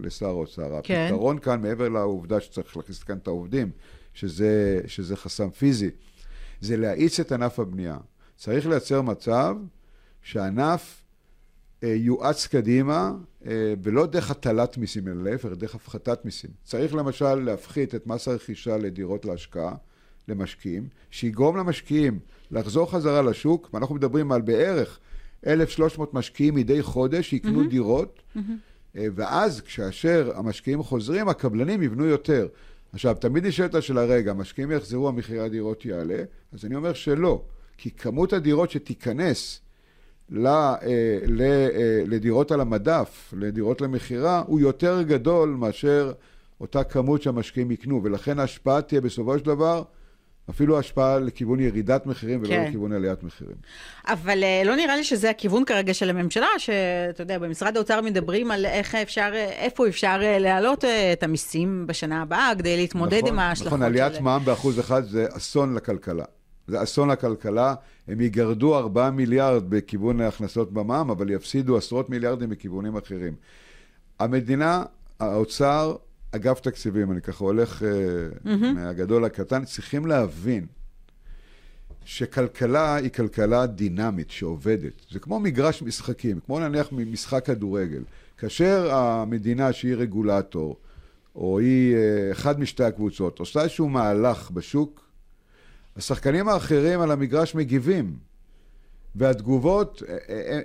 לשר 0.00 0.26
האוצר, 0.26 0.80
כן. 0.82 1.06
הפתרון 1.06 1.38
כאן, 1.38 1.62
מעבר 1.62 1.88
לעובדה 1.88 2.40
שצריך 2.40 2.76
להכניס 2.76 3.02
כאן 3.02 3.18
את 3.18 3.26
העובדים, 3.26 3.70
שזה, 4.14 4.80
שזה 4.86 5.16
חסם 5.16 5.50
פיזי, 5.50 5.90
זה 6.60 6.76
להאיץ 6.76 7.20
את 7.20 7.32
ענף 7.32 7.58
הבנייה. 7.58 7.96
צריך 8.36 8.66
לייצר 8.66 9.02
מצב 9.02 9.56
שהענף 10.22 11.02
אה, 11.84 11.88
יואץ 11.88 12.46
קדימה, 12.46 13.12
אה, 13.46 13.74
ולא 13.82 14.06
דרך 14.06 14.30
הטלת 14.30 14.78
מיסים, 14.78 15.08
אלא 15.08 15.30
להפך, 15.30 15.48
דרך 15.48 15.74
הפחתת 15.74 16.24
מיסים. 16.24 16.50
צריך 16.64 16.94
למשל 16.94 17.34
להפחית 17.34 17.94
את 17.94 18.06
מס 18.06 18.28
הרכישה 18.28 18.76
לדירות 18.76 19.24
להשקעה, 19.24 19.74
למשקיעים, 20.28 20.88
שיגרום 21.10 21.56
למשקיעים 21.56 22.18
לחזור 22.50 22.90
חזרה 22.90 23.22
לשוק, 23.22 23.70
ואנחנו 23.74 23.94
מדברים 23.94 24.32
על 24.32 24.40
בערך 24.40 24.98
1,300 25.46 26.14
משקיעים 26.14 26.54
מדי 26.54 26.82
חודש 26.82 27.30
שיקנו 27.30 27.68
דירות, 27.68 28.22
אה, 28.96 29.06
ואז 29.14 29.60
כאשר 29.60 30.32
המשקיעים 30.34 30.82
חוזרים, 30.82 31.28
הקבלנים 31.28 31.82
יבנו 31.82 32.04
יותר. 32.04 32.48
עכשיו, 32.92 33.14
תמיד 33.20 33.46
נשאלת 33.46 33.74
השאלה, 33.74 34.04
רגע, 34.04 34.30
המשקיעים 34.30 34.70
יחזרו, 34.70 35.08
המחירי 35.08 35.40
הדירות 35.40 35.84
יעלה? 35.84 36.22
אז 36.52 36.64
אני 36.64 36.74
אומר 36.74 36.92
שלא, 36.92 37.42
כי 37.76 37.90
כמות 37.90 38.32
הדירות 38.32 38.70
שתיכנס 38.70 39.60
לדירות 42.06 42.52
על 42.52 42.60
המדף, 42.60 43.34
לדירות 43.36 43.80
למכירה, 43.80 44.42
הוא 44.46 44.60
יותר 44.60 45.02
גדול 45.02 45.48
מאשר 45.48 46.12
אותה 46.60 46.84
כמות 46.84 47.22
שהמשקיעים 47.22 47.70
יקנו, 47.70 48.00
ולכן 48.04 48.38
ההשפעה 48.38 48.82
תהיה 48.82 49.00
בסופו 49.00 49.38
של 49.38 49.44
דבר 49.44 49.82
אפילו 50.50 50.78
השפעה 50.78 51.18
לכיוון 51.18 51.60
ירידת 51.60 52.06
מחירים 52.06 52.40
ולא 52.40 52.48
כן. 52.48 52.64
לכיוון 52.68 52.92
עליית 52.92 53.22
מחירים. 53.22 53.56
אבל 54.06 54.42
uh, 54.42 54.66
לא 54.66 54.76
נראה 54.76 54.96
לי 54.96 55.04
שזה 55.04 55.30
הכיוון 55.30 55.64
כרגע 55.64 55.94
של 55.94 56.10
הממשלה, 56.10 56.46
שאתה 56.58 57.22
יודע, 57.22 57.38
במשרד 57.38 57.76
האוצר 57.76 58.00
מדברים 58.00 58.50
על 58.50 58.66
איך 58.66 58.94
אפשר, 58.94 59.30
איפה 59.34 59.88
אפשר 59.88 60.20
להעלות 60.22 60.84
את 60.84 61.22
המיסים 61.22 61.86
בשנה 61.86 62.22
הבאה 62.22 62.52
כדי 62.58 62.76
להתמודד 62.76 63.18
נכון, 63.18 63.28
עם 63.28 63.38
ההשלכות 63.38 63.72
נכון, 63.72 63.82
עליית 63.82 64.14
של... 64.14 64.22
מע"מ 64.22 64.44
באחוז 64.44 64.80
אחד 64.80 65.04
זה 65.04 65.26
אסון 65.36 65.74
לכלכלה. 65.74 66.24
זה 66.68 66.82
אסון 66.82 67.10
לכלכלה, 67.10 67.74
הם 68.08 68.20
יגרדו 68.20 68.78
4 68.78 69.10
מיליארד 69.10 69.70
בכיוון 69.70 70.20
ההכנסות 70.20 70.72
במע"מ, 70.72 71.10
אבל 71.10 71.30
יפסידו 71.30 71.76
עשרות 71.76 72.10
מיליארדים 72.10 72.48
בכיוונים 72.48 72.96
אחרים. 72.96 73.34
המדינה, 74.18 74.84
האוצר, 75.20 75.96
אגף 76.32 76.60
תקציבים, 76.60 77.12
אני 77.12 77.20
ככה 77.20 77.44
הולך 77.44 77.82
mm-hmm. 77.82 78.48
מהגדול 78.74 79.24
לקטן, 79.24 79.64
צריכים 79.64 80.06
להבין 80.06 80.66
שכלכלה 82.04 82.94
היא 82.94 83.10
כלכלה 83.10 83.66
דינמית 83.66 84.30
שעובדת. 84.30 84.92
זה 85.10 85.18
כמו 85.18 85.40
מגרש 85.40 85.82
משחקים, 85.82 86.40
כמו 86.46 86.60
נניח 86.60 86.88
משחק 86.92 87.46
כדורגל. 87.46 88.02
כאשר 88.38 88.94
המדינה 88.94 89.72
שהיא 89.72 89.94
רגולטור, 89.94 90.76
או 91.34 91.58
היא 91.58 91.94
אה, 91.94 92.32
אחד 92.32 92.60
משתי 92.60 92.84
הקבוצות, 92.84 93.38
עושה 93.38 93.60
איזשהו 93.60 93.88
מהלך 93.88 94.50
בשוק, 94.50 95.07
השחקנים 95.98 96.48
האחרים 96.48 97.00
על 97.00 97.10
המגרש 97.10 97.54
מגיבים. 97.54 98.16
והתגובות 99.14 100.02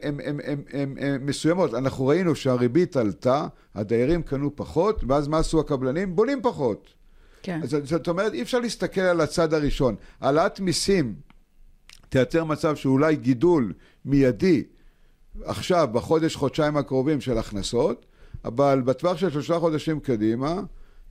הן 0.03 1.21
מסוימות. 1.21 1.73
אנחנו 1.73 2.07
ראינו 2.07 2.35
שהריבית 2.35 2.97
עלתה, 2.97 3.47
הדיירים 3.75 4.23
קנו 4.23 4.55
פחות, 4.55 5.03
ואז 5.07 5.27
מה 5.27 5.37
עשו 5.37 5.59
הקבלנים? 5.59 6.15
בונים 6.15 6.41
פחות. 6.41 6.93
כן. 7.41 7.59
אז 7.63 7.77
זאת 7.83 8.07
אומרת, 8.07 8.33
אי 8.33 8.41
אפשר 8.41 8.59
להסתכל 8.59 9.01
על 9.01 9.21
הצד 9.21 9.53
הראשון. 9.53 9.95
העלאת 10.21 10.59
מיסים 10.59 11.15
תייצר 12.09 12.43
מצב 12.43 12.75
שאולי 12.75 13.15
גידול 13.15 13.73
מיידי 14.05 14.63
עכשיו, 15.41 15.89
בחודש, 15.91 16.35
חודשיים 16.35 16.77
הקרובים 16.77 17.21
של 17.21 17.37
הכנסות, 17.37 18.05
אבל 18.45 18.81
בטווח 18.85 19.17
של 19.17 19.31
שלושה 19.31 19.59
חודשים 19.59 19.99
קדימה, 19.99 20.61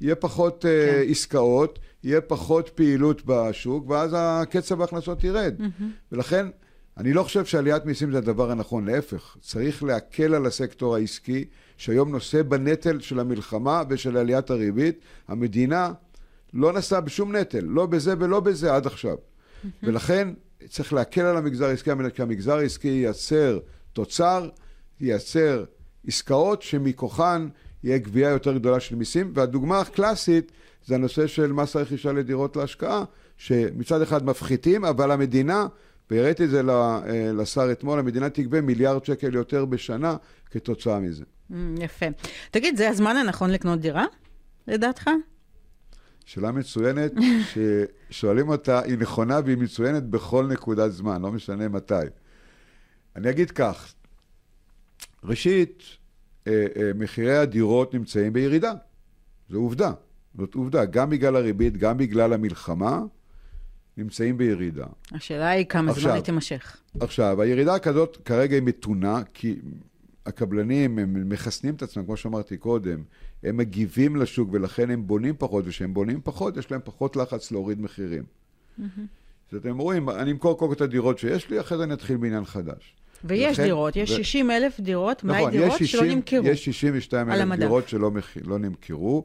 יהיה 0.00 0.14
פחות 0.14 0.66
אה, 0.66 0.87
כן. 0.87 1.08
uh, 1.08 1.11
עסקאות, 1.11 1.78
יהיה 2.05 2.21
פחות 2.21 2.69
פעילות 2.69 3.23
בשוק, 3.27 3.91
ואז 3.91 4.11
הקצב 4.17 4.81
ההכנסות 4.81 5.25
ירד. 5.25 5.55
Mm-hmm. 5.59 5.83
ולכן, 6.12 6.47
אני 6.97 7.12
לא 7.12 7.23
חושב 7.23 7.45
שעליית 7.45 7.85
מיסים 7.85 8.12
זה 8.12 8.19
הדבר 8.19 8.51
הנכון, 8.51 8.85
להפך. 8.85 9.37
צריך 9.41 9.83
להקל 9.83 10.35
על 10.35 10.47
הסקטור 10.47 10.95
העסקי, 10.95 11.45
שהיום 11.77 12.11
נושא 12.11 12.43
בנטל 12.43 13.01
של 13.01 13.21
המלחמה 13.21 13.83
ושל 13.88 14.17
עליית 14.17 14.51
הריבית. 14.51 14.99
המדינה 15.29 15.93
לא 16.55 16.73
נשאה 16.73 17.01
בשום 17.01 17.37
נטל, 17.37 17.65
לא 17.65 17.87
בזה 17.87 18.15
ולא 18.19 18.41
בזה 18.41 18.75
עד 18.75 18.87
עכשיו. 18.87 19.17
Mm-hmm. 19.17 19.67
ולכן 19.83 20.29
צריך 20.69 20.93
להקל 20.93 21.21
על 21.21 21.37
המגזר 21.37 21.67
העסקי, 21.67 21.91
כי 22.15 22.23
המגזר 22.23 22.59
העסקי 22.59 22.88
ייצר 22.88 23.59
תוצר, 23.93 24.49
ייצר 25.01 25.65
עסקאות 26.07 26.62
שמכוחן 26.62 27.49
יהיה 27.85 27.99
גבייה 27.99 28.31
יותר 28.31 28.55
גדולה 28.55 28.81
של 28.81 28.97
מיסים, 28.97 29.33
והדוגמה 29.35 29.81
הקלאסית 29.81 30.53
זה 30.87 30.95
הנושא 30.95 31.27
של 31.27 31.53
מס 31.53 31.77
הרכישה 31.77 32.12
לדירות 32.12 32.57
להשקעה, 32.57 33.05
שמצד 33.37 34.03
אחד 34.03 34.25
מפחיתים, 34.25 34.85
אבל 34.85 35.11
המדינה, 35.11 35.66
והראיתי 36.11 36.45
את 36.45 36.51
זה 36.51 36.61
אה, 36.61 37.33
לשר 37.33 37.73
אתמול, 37.73 37.99
המדינה 37.99 38.31
תגבה 38.31 38.61
מיליארד 38.61 39.05
שקל 39.05 39.35
יותר 39.35 39.64
בשנה 39.64 40.16
כתוצאה 40.51 41.01
מזה. 41.01 41.25
Mm, 41.51 41.55
יפה. 41.81 42.07
תגיד, 42.51 42.77
זה 42.77 42.88
הזמן 42.88 43.16
הנכון 43.16 43.51
לקנות 43.51 43.81
דירה, 43.81 44.05
לדעתך? 44.68 45.11
שאלה 46.25 46.53
מצוינת, 46.53 47.12
ששואלים 48.11 48.49
אותה, 48.49 48.81
היא 48.81 48.99
נכונה 48.99 49.40
והיא 49.45 49.57
מצוינת 49.57 50.03
בכל 50.03 50.47
נקודת 50.47 50.92
זמן, 50.92 51.23
לא 51.23 51.33
משנה 51.33 51.68
מתי. 51.68 51.95
אני 53.16 53.31
אגיד 53.31 53.51
כך, 53.51 53.95
ראשית, 55.25 55.83
אה, 56.47 56.66
אה, 56.77 56.90
מחירי 56.95 57.37
הדירות 57.37 57.95
נמצאים 57.95 58.33
בירידה. 58.33 58.73
זו 59.51 59.59
עובדה. 59.59 59.92
זאת 60.38 60.55
עובדה. 60.55 60.85
גם 60.85 61.11
בגלל 61.11 61.37
הריבית, 61.37 61.77
גם 61.77 61.99
בגלל 61.99 62.33
המלחמה, 62.33 63.01
נמצאים 63.97 64.38
בירידה. 64.38 64.87
השאלה 65.12 65.49
היא 65.49 65.66
כמה 65.66 65.90
עכשיו, 65.90 66.03
זמן 66.03 66.14
היא 66.14 66.23
תימשך. 66.23 66.77
עכשיו, 67.01 67.42
הירידה 67.42 67.79
כזאת 67.79 68.18
כרגע 68.25 68.55
היא 68.55 68.62
מתונה, 68.62 69.23
כי 69.35 69.57
הקבלנים, 70.27 70.99
הם 70.99 71.29
מחסנים 71.29 71.75
את 71.75 71.83
עצמם, 71.83 72.05
כמו 72.05 72.16
שאמרתי 72.16 72.57
קודם, 72.57 73.03
הם 73.42 73.57
מגיבים 73.57 74.16
לשוק 74.16 74.49
ולכן 74.53 74.90
הם 74.90 75.07
בונים 75.07 75.35
פחות, 75.38 75.64
וכשהם 75.66 75.95
בונים 75.95 76.21
פחות, 76.25 76.57
יש 76.57 76.71
להם 76.71 76.81
פחות 76.85 77.16
לחץ 77.16 77.51
להוריד 77.51 77.81
מחירים. 77.81 78.23
Mm-hmm. 78.23 78.83
אז 79.53 79.57
אתם 79.57 79.79
רואים, 79.79 80.11
אני 80.11 80.31
אמכור 80.31 80.59
קודם 80.59 80.71
כל 80.71 80.77
את 80.77 80.81
הדירות 80.81 81.18
שיש 81.18 81.51
לי, 81.51 81.61
אחרי 81.61 81.79
זה 81.79 81.85
אני 81.85 81.95
אתחיל 81.95 82.16
בעניין 82.16 82.45
חדש. 82.45 82.97
ויש 83.25 83.53
לכן, 83.53 83.64
דירות, 83.64 83.97
יש 83.97 84.11
ו... 84.11 84.14
60 84.14 84.51
אלף 84.51 84.81
דירות, 84.81 85.25
נכון, 85.25 85.51
דירות 85.51 85.79
60, 85.79 85.87
שלא 85.87 86.14
נמכרו. 86.14 86.47
יש 86.47 86.64
62 86.64 87.31
אלף 87.31 87.59
דירות 87.59 87.88
שלא 87.88 88.11
מח... 88.11 88.37
לא 88.45 88.59
נמכרו, 88.59 89.25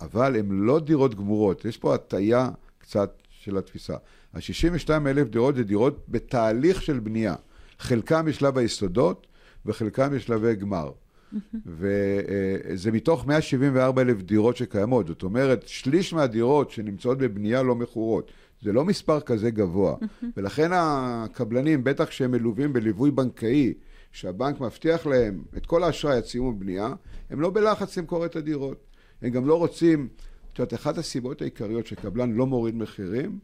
אבל 0.00 0.36
הן 0.36 0.48
לא 0.50 0.80
דירות 0.80 1.14
גמורות. 1.14 1.64
יש 1.64 1.76
פה 1.76 1.94
הטיה 1.94 2.50
קצת 2.78 3.22
של 3.30 3.58
התפיסה. 3.58 3.96
ה-62 4.34 4.90
אלף 5.06 5.28
דירות 5.28 5.56
זה 5.56 5.64
דירות 5.64 6.04
בתהליך 6.08 6.82
של 6.82 6.98
בנייה. 6.98 7.34
חלקם 7.78 8.24
בשלב 8.26 8.58
היסודות 8.58 9.26
וחלקם 9.66 10.08
בשלבי 10.14 10.54
גמר. 10.54 10.90
וזה 11.66 12.92
מתוך 12.92 13.26
174 13.26 14.02
אלף 14.02 14.22
דירות 14.22 14.56
שקיימות. 14.56 15.06
זאת 15.06 15.22
אומרת, 15.22 15.68
שליש 15.68 16.12
מהדירות 16.12 16.70
שנמצאות 16.70 17.18
בבנייה 17.18 17.62
לא 17.62 17.74
מכורות. 17.74 18.30
זה 18.62 18.72
לא 18.72 18.84
מספר 18.84 19.20
כזה 19.20 19.50
גבוה. 19.50 19.96
ולכן 20.36 20.70
הקבלנים, 20.72 21.84
בטח 21.84 22.04
כשהם 22.04 22.30
מלווים 22.30 22.72
בליווי 22.72 23.10
בנקאי, 23.10 23.74
שהבנק 24.12 24.60
מבטיח 24.60 25.06
להם 25.06 25.42
את 25.56 25.66
כל 25.66 25.84
האשראי 25.84 26.16
עד 26.16 26.24
סיום 26.24 26.48
הבנייה, 26.48 26.92
הם 27.30 27.40
לא 27.40 27.50
בלחץ 27.50 27.98
למכור 27.98 28.26
את 28.26 28.36
הדירות. 28.36 28.87
הם 29.22 29.30
גם 29.30 29.46
לא 29.46 29.58
רוצים, 29.58 30.08
את 30.52 30.58
יודעת, 30.58 30.74
אחת 30.74 30.98
הסיבות 30.98 31.42
העיקריות 31.42 31.86
שקבלן 31.86 32.32
לא 32.32 32.46
מוריד 32.46 32.74
מחירים, 32.74 33.38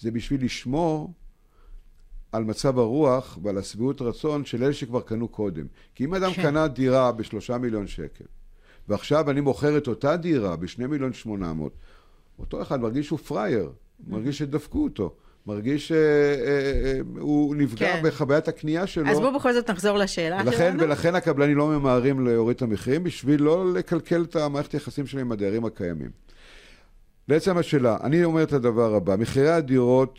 זה 0.00 0.10
בשביל 0.10 0.44
לשמור 0.44 1.12
על 2.32 2.44
מצב 2.44 2.78
הרוח 2.78 3.38
ועל 3.42 3.58
השביעות 3.58 4.02
רצון 4.02 4.44
של 4.44 4.64
אלה 4.64 4.72
שכבר 4.72 5.00
קנו 5.00 5.28
קודם. 5.28 5.66
כי 5.94 6.04
אם 6.04 6.14
אדם 6.14 6.32
כן. 6.32 6.42
קנה 6.42 6.68
דירה 6.68 7.12
בשלושה 7.12 7.58
מיליון 7.58 7.86
שקל, 7.86 8.24
ועכשיו 8.88 9.30
אני 9.30 9.40
מוכר 9.40 9.78
את 9.78 9.88
אותה 9.88 10.16
דירה 10.16 10.56
בשני 10.56 10.86
מיליון 10.86 11.12
שמונה 11.12 11.52
מאות, 11.52 11.72
אותו 12.38 12.62
אחד 12.62 12.80
מרגיש 12.80 13.06
שהוא 13.06 13.18
פראייר. 13.18 13.72
מרגיש 14.06 14.38
שדפקו 14.38 14.84
אותו. 14.84 15.14
מרגיש 15.46 15.88
שהוא 15.88 15.98
אה, 15.98 17.56
אה, 17.56 17.58
אה, 17.58 17.64
נפגע 17.64 17.92
כן. 17.92 18.02
בחוויית 18.04 18.48
הקנייה 18.48 18.86
שלו. 18.86 19.10
אז 19.10 19.18
בואו 19.18 19.34
בכל 19.34 19.52
זאת 19.52 19.70
נחזור 19.70 19.98
לשאלה 19.98 20.40
ולכן, 20.44 20.56
שלנו. 20.56 20.82
ולכן 20.82 21.14
הקבלנים 21.14 21.56
לא 21.56 21.68
ממהרים 21.68 22.26
להוריד 22.26 22.56
את 22.56 22.62
המחירים 22.62 23.04
בשביל 23.04 23.42
לא 23.42 23.72
לקלקל 23.72 24.22
את 24.22 24.36
המערכת 24.36 24.72
היחסים 24.72 25.06
שלהם 25.06 25.26
עם 25.26 25.32
הדיירים 25.32 25.64
הקיימים. 25.64 26.10
לעצם 27.28 27.58
השאלה, 27.58 27.96
אני 28.02 28.24
אומר 28.24 28.42
את 28.42 28.52
הדבר 28.52 28.94
הבא, 28.94 29.16
מחירי 29.16 29.50
הדירות 29.50 30.18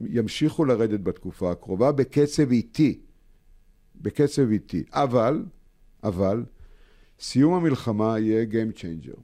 ימשיכו 0.00 0.64
לרדת 0.64 1.00
בתקופה 1.00 1.50
הקרובה 1.50 1.92
בקצב 1.92 2.50
איטי. 2.50 3.00
בקצב 3.96 4.50
איטי. 4.50 4.84
אבל, 4.92 5.44
אבל, 6.04 6.44
סיום 7.20 7.54
המלחמה 7.54 8.18
יהיה 8.18 8.46
Game 8.50 8.78
Changer. 8.78 9.20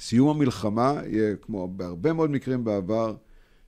סיום 0.00 0.28
המלחמה 0.28 1.00
יהיה, 1.06 1.36
כמו 1.36 1.68
בהרבה 1.68 2.12
מאוד 2.12 2.30
מקרים 2.30 2.64
בעבר, 2.64 3.14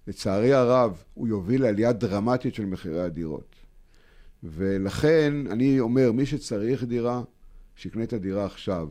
לצערי 0.07 0.53
הרב, 0.53 1.03
הוא 1.14 1.29
יוביל 1.29 1.62
לעלייה 1.62 1.92
דרמטית 1.92 2.55
של 2.55 2.66
מחירי 2.66 3.01
הדירות. 3.01 3.57
ולכן 4.42 5.35
אני 5.51 5.81
אומר, 5.81 6.12
מי 6.12 6.27
שצריך 6.27 6.85
דירה, 6.85 7.23
שיקנה 7.77 8.03
את 8.03 8.12
הדירה 8.12 8.45
עכשיו. 8.45 8.88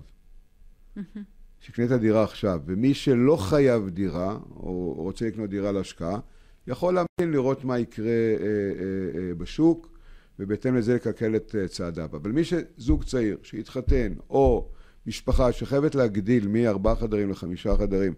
שיקנה 1.59 1.85
את 1.85 1.91
הדירה 1.91 2.23
עכשיו. 2.23 2.61
ומי 2.65 2.93
שלא 2.93 3.35
חייב 3.35 3.89
דירה, 3.89 4.37
או 4.55 4.93
רוצה 4.97 5.27
לקנות 5.27 5.49
דירה 5.49 5.71
להשקעה, 5.71 6.19
יכול 6.67 6.93
להמתין 6.93 7.31
לראות 7.31 7.63
מה 7.63 7.79
יקרה 7.79 8.05
אה, 8.05 8.11
אה, 8.39 9.19
אה, 9.19 9.35
בשוק, 9.35 9.95
ובהתאם 10.39 10.75
לזה 10.75 10.95
לקלקל 10.95 11.35
את 11.35 11.55
אה, 11.59 11.67
צעדיו. 11.67 12.09
אבל 12.11 12.31
מי 12.31 12.41
שזוג 12.43 13.03
צעיר 13.03 13.37
שהתחתן, 13.43 14.13
או 14.29 14.69
משפחה 15.07 15.51
שחייבת 15.51 15.95
להגדיל 15.95 16.47
מארבעה 16.47 16.95
חדרים 16.95 17.29
לחמישה 17.29 17.77
חדרים, 17.77 18.13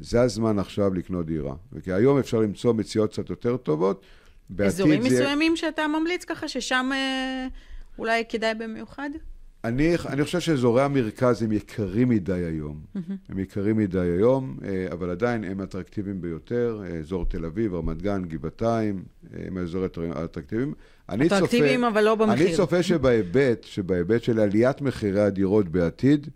זה 0.00 0.20
הזמן 0.20 0.58
עכשיו 0.58 0.94
לקנות 0.94 1.26
דירה. 1.26 1.54
וכי 1.72 1.92
היום 1.92 2.18
אפשר 2.18 2.40
למצוא 2.40 2.72
מציאות 2.72 3.12
קצת 3.12 3.30
יותר 3.30 3.56
טובות. 3.56 4.02
אזורים 4.58 5.02
זה... 5.02 5.08
מסוימים 5.08 5.56
שאתה 5.56 5.86
ממליץ 5.86 6.24
ככה, 6.24 6.48
ששם 6.48 6.90
אה, 6.92 7.46
אולי 7.98 8.24
כדאי 8.28 8.54
במיוחד? 8.54 9.10
אני, 9.64 9.94
אני 10.08 10.24
חושב 10.24 10.40
שאזורי 10.40 10.82
המרכז 10.82 11.42
הם 11.42 11.52
יקרים 11.52 12.08
מדי 12.08 12.32
היום. 12.32 12.80
Mm-hmm. 12.96 13.12
הם 13.28 13.38
יקרים 13.38 13.76
מדי 13.76 13.98
היום, 13.98 14.56
אה, 14.64 14.86
אבל 14.92 15.10
עדיין 15.10 15.44
הם 15.44 15.62
אטרקטיביים 15.62 16.20
ביותר. 16.20 16.82
אה, 16.84 16.98
אזור 16.98 17.24
תל 17.24 17.44
אביב, 17.44 17.74
רמת 17.74 18.02
גן, 18.02 18.22
גבעתיים, 18.24 19.04
אה, 19.34 19.42
הם 19.46 19.56
האזורים 19.56 19.90
האטרקטיביים. 20.14 20.74
אטרקטיביים, 21.14 21.84
אבל 21.84 22.04
לא 22.04 22.14
במחיר. 22.14 22.46
אני 22.46 22.56
צופה 22.56 22.82
שבהיבט, 22.82 23.64
שבהיבט 23.64 24.22
של 24.22 24.40
עליית 24.40 24.80
מחירי 24.80 25.20
הדירות 25.20 25.68
בעתיד, 25.68 26.28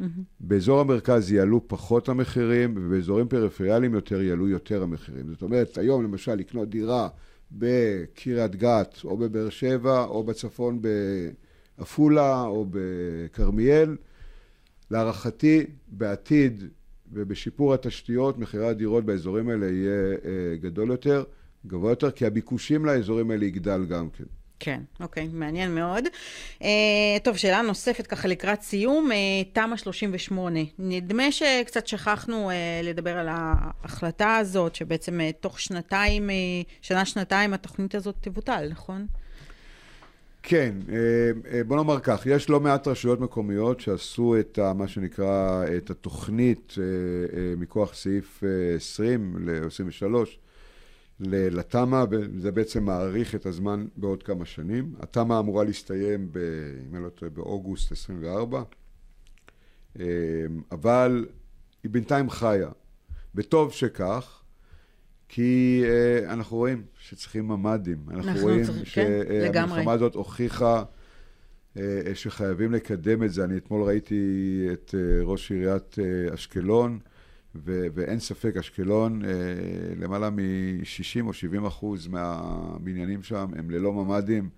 mm-hmm. 0.00 0.04
באזור 0.40 0.80
המרכז 0.80 1.32
יעלו 1.32 1.68
פחות 1.68 2.08
המחירים, 2.08 2.74
ובאזורים 2.76 3.28
פריפריאליים 3.28 3.94
יותר 3.94 4.22
יעלו 4.22 4.48
יותר 4.48 4.82
המחירים. 4.82 5.28
זאת 5.30 5.42
אומרת, 5.42 5.78
היום 5.78 6.04
למשל 6.04 6.34
לקנות 6.34 6.70
דירה 6.70 7.08
בקריית 7.52 8.56
גת, 8.56 8.98
או 9.04 9.16
בבאר 9.16 9.50
שבע, 9.50 10.04
או 10.04 10.24
בצפון. 10.24 10.80
בעפולה 11.78 12.42
או 12.42 12.66
בכרמיאל. 12.70 13.96
להערכתי, 14.90 15.66
בעתיד 15.88 16.64
ובשיפור 17.12 17.74
התשתיות, 17.74 18.38
מחירי 18.38 18.66
הדירות 18.66 19.04
באזורים 19.04 19.48
האלה 19.48 19.66
יהיה 19.66 20.12
אה, 20.24 20.56
גדול 20.60 20.90
יותר, 20.90 21.24
גבוה 21.66 21.90
יותר, 21.92 22.10
כי 22.10 22.26
הביקושים 22.26 22.84
לאזורים 22.84 23.30
האלה 23.30 23.44
יגדל 23.44 23.84
גם 23.84 24.10
כן. 24.10 24.24
כן, 24.60 24.80
אוקיי, 25.00 25.28
מעניין 25.32 25.74
מאוד. 25.74 26.04
Uh, 26.60 26.64
טוב, 27.22 27.36
שאלה 27.36 27.62
נוספת 27.62 28.06
ככה 28.06 28.28
לקראת 28.28 28.62
סיום, 28.62 29.10
uh, 29.10 29.14
תמ"א 29.52 29.76
38. 29.76 30.60
נדמה 30.78 31.32
שקצת 31.32 31.86
שכחנו 31.86 32.50
uh, 32.50 32.54
לדבר 32.86 33.18
על 33.18 33.28
ההחלטה 33.30 34.36
הזאת, 34.36 34.74
שבעצם 34.74 35.20
uh, 35.20 35.42
תוך 35.42 35.60
שנתיים, 35.60 36.30
uh, 36.30 36.32
שנה-שנתיים 36.82 37.54
התוכנית 37.54 37.94
הזאת 37.94 38.14
תבוטל, 38.20 38.68
נכון? 38.70 39.06
כן, 40.46 40.74
אה, 40.92 40.96
אה, 41.52 41.64
בוא 41.64 41.76
נאמר 41.76 42.00
כך, 42.00 42.26
יש 42.26 42.50
לא 42.50 42.60
מעט 42.60 42.88
רשויות 42.88 43.20
מקומיות 43.20 43.80
שעשו 43.80 44.36
את 44.40 44.58
ה, 44.58 44.72
מה 44.72 44.88
שנקרא, 44.88 45.64
את 45.76 45.90
התוכנית 45.90 46.74
אה, 46.78 46.84
מכוח 47.56 47.94
סעיף 47.94 48.42
20 48.76 49.36
ל-23 49.40 50.26
לתמ"א, 51.20 52.04
וזה 52.10 52.52
בעצם 52.52 52.84
מאריך 52.84 53.34
את 53.34 53.46
הזמן 53.46 53.86
בעוד 53.96 54.22
כמה 54.22 54.44
שנים. 54.44 54.94
התמ"א 55.00 55.38
אמורה 55.38 55.64
להסתיים, 55.64 56.28
ב, 56.32 56.38
אם 56.88 56.96
אני 56.96 57.04
לא 57.04 57.08
טועה, 57.08 57.30
באוגוסט 57.30 57.92
24, 57.92 58.62
אבל 60.72 61.26
היא 61.82 61.90
בינתיים 61.90 62.30
חיה, 62.30 62.70
וטוב 63.34 63.72
שכך. 63.72 64.40
כי 65.28 65.82
uh, 65.84 66.32
אנחנו 66.32 66.56
רואים 66.56 66.82
שצריכים 66.98 67.48
ממ"דים. 67.48 67.98
אנחנו, 68.10 68.30
אנחנו 68.30 68.42
רואים 68.42 68.64
שהמלחמה 68.84 69.84
כן, 69.84 69.88
הזאת 69.88 70.14
הוכיחה 70.14 70.84
uh, 71.74 71.78
שחייבים 72.14 72.72
לקדם 72.72 73.22
את 73.22 73.32
זה. 73.32 73.44
אני 73.44 73.56
אתמול 73.56 73.82
ראיתי 73.82 74.66
את 74.72 74.94
uh, 74.94 75.24
ראש 75.24 75.50
עיריית 75.52 75.94
uh, 75.94 76.34
אשקלון, 76.34 76.98
ו- 77.54 77.86
ואין 77.94 78.20
ספק, 78.20 78.56
אשקלון, 78.56 79.22
uh, 79.22 79.26
למעלה 79.96 80.30
מ-60 80.30 81.26
או 81.26 81.32
70 81.32 81.66
אחוז 81.66 82.06
מהבניינים 82.06 83.22
שם 83.22 83.50
הם 83.56 83.70
ללא 83.70 83.92
ממ"דים. 83.92 84.48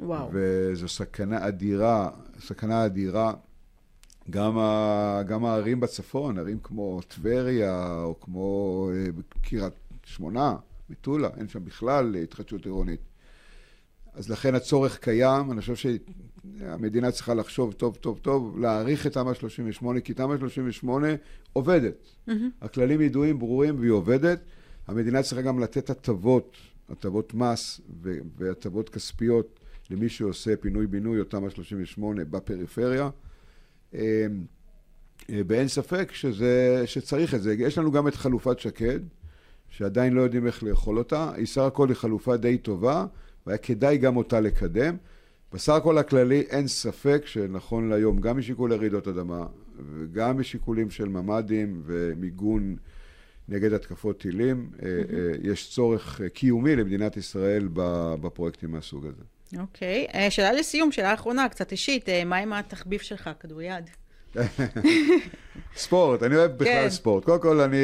וואו. 0.00 0.28
וזו 0.32 0.88
סכנה 0.88 1.48
אדירה, 1.48 2.10
סכנה 2.40 2.86
אדירה. 2.86 3.32
גם, 4.30 4.58
ה, 4.58 5.22
גם 5.26 5.44
הערים 5.44 5.80
בצפון, 5.80 6.38
ערים 6.38 6.58
כמו 6.62 7.00
טבריה, 7.08 8.00
או 8.02 8.20
כמו 8.20 8.90
קריית 9.42 9.72
שמונה, 10.04 10.56
מטולה, 10.90 11.28
אין 11.36 11.48
שם 11.48 11.64
בכלל 11.64 12.14
התחדשות 12.14 12.64
עירונית. 12.64 13.00
אז 14.14 14.30
לכן 14.30 14.54
הצורך 14.54 14.98
קיים, 14.98 15.52
אני 15.52 15.60
חושב 15.60 15.76
שהמדינה 16.58 17.10
צריכה 17.10 17.34
לחשוב 17.34 17.72
טוב 17.72 17.96
טוב 17.96 18.18
טוב, 18.22 18.58
להעריך 18.58 19.06
את 19.06 19.12
תמ"א 19.12 19.34
38, 19.34 20.00
כי 20.00 20.14
תמ"א 20.14 20.38
38 20.38 21.08
עובדת. 21.52 21.94
Mm-hmm. 22.28 22.32
הכללים 22.62 23.00
ידועים, 23.00 23.38
ברורים, 23.38 23.80
והיא 23.80 23.90
עובדת. 23.90 24.40
המדינה 24.86 25.22
צריכה 25.22 25.42
גם 25.42 25.60
לתת 25.60 25.90
הטבות, 25.90 26.56
הטבות 26.88 27.34
מס 27.34 27.80
והטבות 28.36 28.88
כספיות 28.88 29.60
למי 29.90 30.08
שעושה 30.08 30.56
פינוי-בינוי 30.56 31.20
או 31.20 31.24
תמ"א 31.24 31.50
38 31.50 32.24
בפריפריה. 32.24 33.10
אמ, 33.94 34.00
אה, 35.30 35.40
ואין 35.48 35.68
ספק 35.68 36.10
שזה, 36.12 36.82
שצריך 36.86 37.34
את 37.34 37.42
זה. 37.42 37.54
יש 37.58 37.78
לנו 37.78 37.92
גם 37.92 38.08
את 38.08 38.14
חלופת 38.14 38.58
שקד, 38.58 39.00
שעדיין 39.68 40.12
לא 40.12 40.22
יודעים 40.22 40.46
איך 40.46 40.62
לאכול 40.62 40.98
אותה. 40.98 41.32
היא 41.36 41.46
סך 41.46 41.62
הכל 41.62 41.88
היא 41.88 41.96
חלופה 41.96 42.36
די 42.36 42.58
טובה, 42.58 43.06
והיה 43.46 43.58
כדאי 43.58 43.98
גם 43.98 44.16
אותה 44.16 44.40
לקדם. 44.40 44.96
בסך 45.52 45.72
הכל 45.72 45.98
הכללי 45.98 46.40
אין 46.40 46.68
ספק 46.68 47.22
שנכון 47.26 47.88
להיום, 47.88 48.20
גם 48.20 48.38
משיקולי 48.38 48.76
רעידות 48.76 49.08
אדמה 49.08 49.46
וגם 49.94 50.38
משיקולים 50.40 50.90
של 50.90 51.08
ממ"דים 51.08 51.82
ומיגון 51.86 52.76
נגד 53.48 53.72
התקפות 53.72 54.20
טילים, 54.20 54.70
mm-hmm. 54.72 54.82
יש 55.42 55.70
צורך 55.70 56.20
קיומי 56.34 56.76
למדינת 56.76 57.16
ישראל 57.16 57.68
בפרויקטים 58.20 58.70
מהסוג 58.70 59.06
הזה. 59.06 59.22
אוקיי. 59.60 60.06
Okay. 60.10 60.30
שאלה 60.30 60.52
לסיום, 60.52 60.92
שאלה 60.92 61.14
אחרונה, 61.14 61.48
קצת 61.48 61.72
אישית, 61.72 62.08
מה 62.26 62.36
עם 62.36 62.52
התחביב 62.52 63.00
שלך, 63.00 63.30
כדוריד? 63.40 63.90
ספורט, 65.76 66.22
אני 66.22 66.36
אוהב 66.36 66.50
בכלל 66.50 66.66
כן. 66.66 66.90
ספורט. 66.90 67.24
קודם 67.24 67.40
כל, 67.42 67.60
אני, 67.60 67.76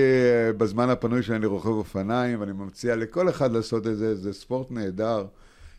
בזמן 0.56 0.90
הפנוי 0.90 1.22
שלי 1.22 1.36
אני 1.36 1.46
רוכב 1.46 1.68
אופניים, 1.68 2.40
ואני 2.40 2.52
מציע 2.52 2.96
לכל 2.96 3.28
אחד 3.28 3.52
לעשות 3.52 3.86
את 3.86 3.96
זה, 3.96 4.14
זה 4.14 4.32
ספורט 4.32 4.70
נהדר. 4.70 5.26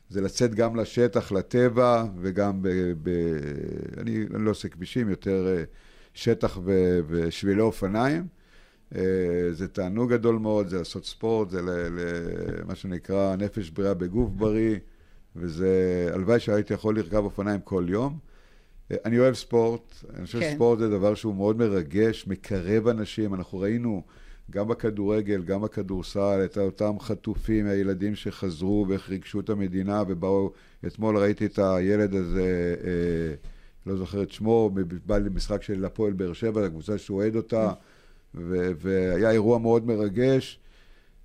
זה 0.09 0.21
לצאת 0.21 0.55
גם 0.55 0.75
לשטח, 0.75 1.31
לטבע, 1.31 2.05
וגם 2.21 2.61
ב... 2.61 2.69
ב 3.03 3.09
אני, 3.97 4.25
אני 4.35 4.45
לא 4.45 4.51
עושה 4.51 4.69
כבישים, 4.69 5.09
יותר 5.09 5.47
אה, 5.47 5.63
שטח 6.13 6.59
ו, 6.63 6.99
ושבילי 7.07 7.61
אופניים. 7.61 8.27
אה, 8.95 9.01
זה 9.51 9.67
תענוג 9.67 10.13
גדול 10.13 10.39
מאוד, 10.39 10.67
זה 10.67 10.77
לעשות 10.77 11.05
ספורט, 11.05 11.49
זה 11.49 11.61
למה 11.61 12.75
שנקרא 12.75 13.35
נפש 13.35 13.69
בריאה 13.69 13.93
בגוף 13.93 14.29
בריא, 14.31 14.77
וזה, 15.35 16.09
הלוואי 16.13 16.39
שהייתי 16.39 16.73
יכול 16.73 16.97
לרכב 16.97 17.23
אופניים 17.23 17.61
כל 17.61 17.85
יום. 17.87 18.19
אני 18.91 19.19
אוהב 19.19 19.33
ספורט, 19.33 20.03
אני 20.15 20.25
חושב 20.25 20.39
כן. 20.39 20.51
שספורט 20.51 20.79
זה 20.79 20.89
דבר 20.89 21.15
שהוא 21.15 21.35
מאוד 21.35 21.57
מרגש, 21.57 22.27
מקרב 22.27 22.87
אנשים. 22.87 23.33
אנחנו 23.33 23.59
ראינו 23.59 24.03
גם 24.51 24.67
בכדורגל, 24.67 25.43
גם 25.43 25.61
בכדורסל, 25.61 26.41
את 26.45 26.57
אותם 26.57 26.99
חטופים, 26.99 27.67
הילדים 27.67 28.15
שחזרו 28.15 28.85
ואיך 28.89 29.09
ריגשו 29.09 29.39
את 29.39 29.49
המדינה, 29.49 30.03
ובאו, 30.07 30.51
אתמול 30.87 31.17
ראיתי 31.17 31.45
את 31.45 31.59
הילד 31.59 32.15
הזה, 32.15 32.75
אה, 32.83 33.35
לא 33.85 33.95
זוכר 33.95 34.23
את 34.23 34.31
שמו, 34.31 34.71
בא 35.05 35.17
למשחק 35.17 35.63
של 35.63 35.85
הפועל 35.85 36.13
באר 36.13 36.33
שבע, 36.33 36.65
הקבוצה 36.65 36.97
שאוהד 36.97 37.35
אותה, 37.35 37.71
ו- 38.35 38.71
והיה 38.79 39.31
אירוע 39.31 39.59
מאוד 39.59 39.87
מרגש. 39.87 40.59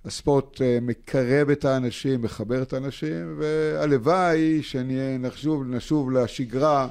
הספורט 0.05 0.61
אה, 0.61 0.77
מקרב 0.81 1.49
את 1.49 1.65
האנשים, 1.65 2.21
מחבר 2.21 2.61
את 2.61 2.73
האנשים, 2.73 3.35
והלוואי 3.37 4.63
שנשוב 4.63 5.63
נשוב 5.67 6.11
לשגרה. 6.11 6.87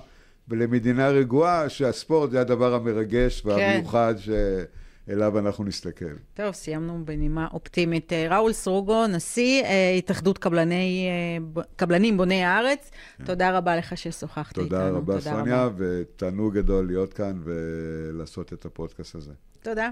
ולמדינה 0.51 1.09
רגועה, 1.09 1.69
שהספורט 1.69 2.31
זה 2.31 2.41
הדבר 2.41 2.75
המרגש 2.75 3.43
והמיוחד 3.45 4.15
כן. 4.25 4.31
שאליו 5.11 5.39
אנחנו 5.39 5.65
נסתכל. 5.65 6.15
טוב, 6.35 6.53
סיימנו 6.53 7.05
בנימה 7.05 7.49
אופטימית. 7.53 8.13
אה, 8.13 8.27
ראול 8.31 8.53
סרוגו, 8.53 9.07
נשיא 9.07 9.65
אה, 9.65 9.95
התאחדות 9.99 10.39
קבלני, 10.39 11.09
אה, 11.57 11.63
קבלנים 11.77 12.17
בוני 12.17 12.45
הארץ, 12.45 12.91
כן. 13.19 13.25
תודה 13.25 13.59
רבה 13.59 13.77
לך 13.77 13.97
ששוחחת 13.97 14.59
איתנו. 14.59 14.69
תודה 14.69 14.91
רבה, 14.91 15.21
סוניה, 15.21 15.69
ותענוג 15.77 16.55
גדול 16.55 16.87
להיות 16.87 17.15
כאן 17.15 17.41
ולעשות 17.45 18.53
את 18.53 18.65
הפודקאסט 18.65 19.15
הזה. 19.15 19.33
תודה. 19.63 19.91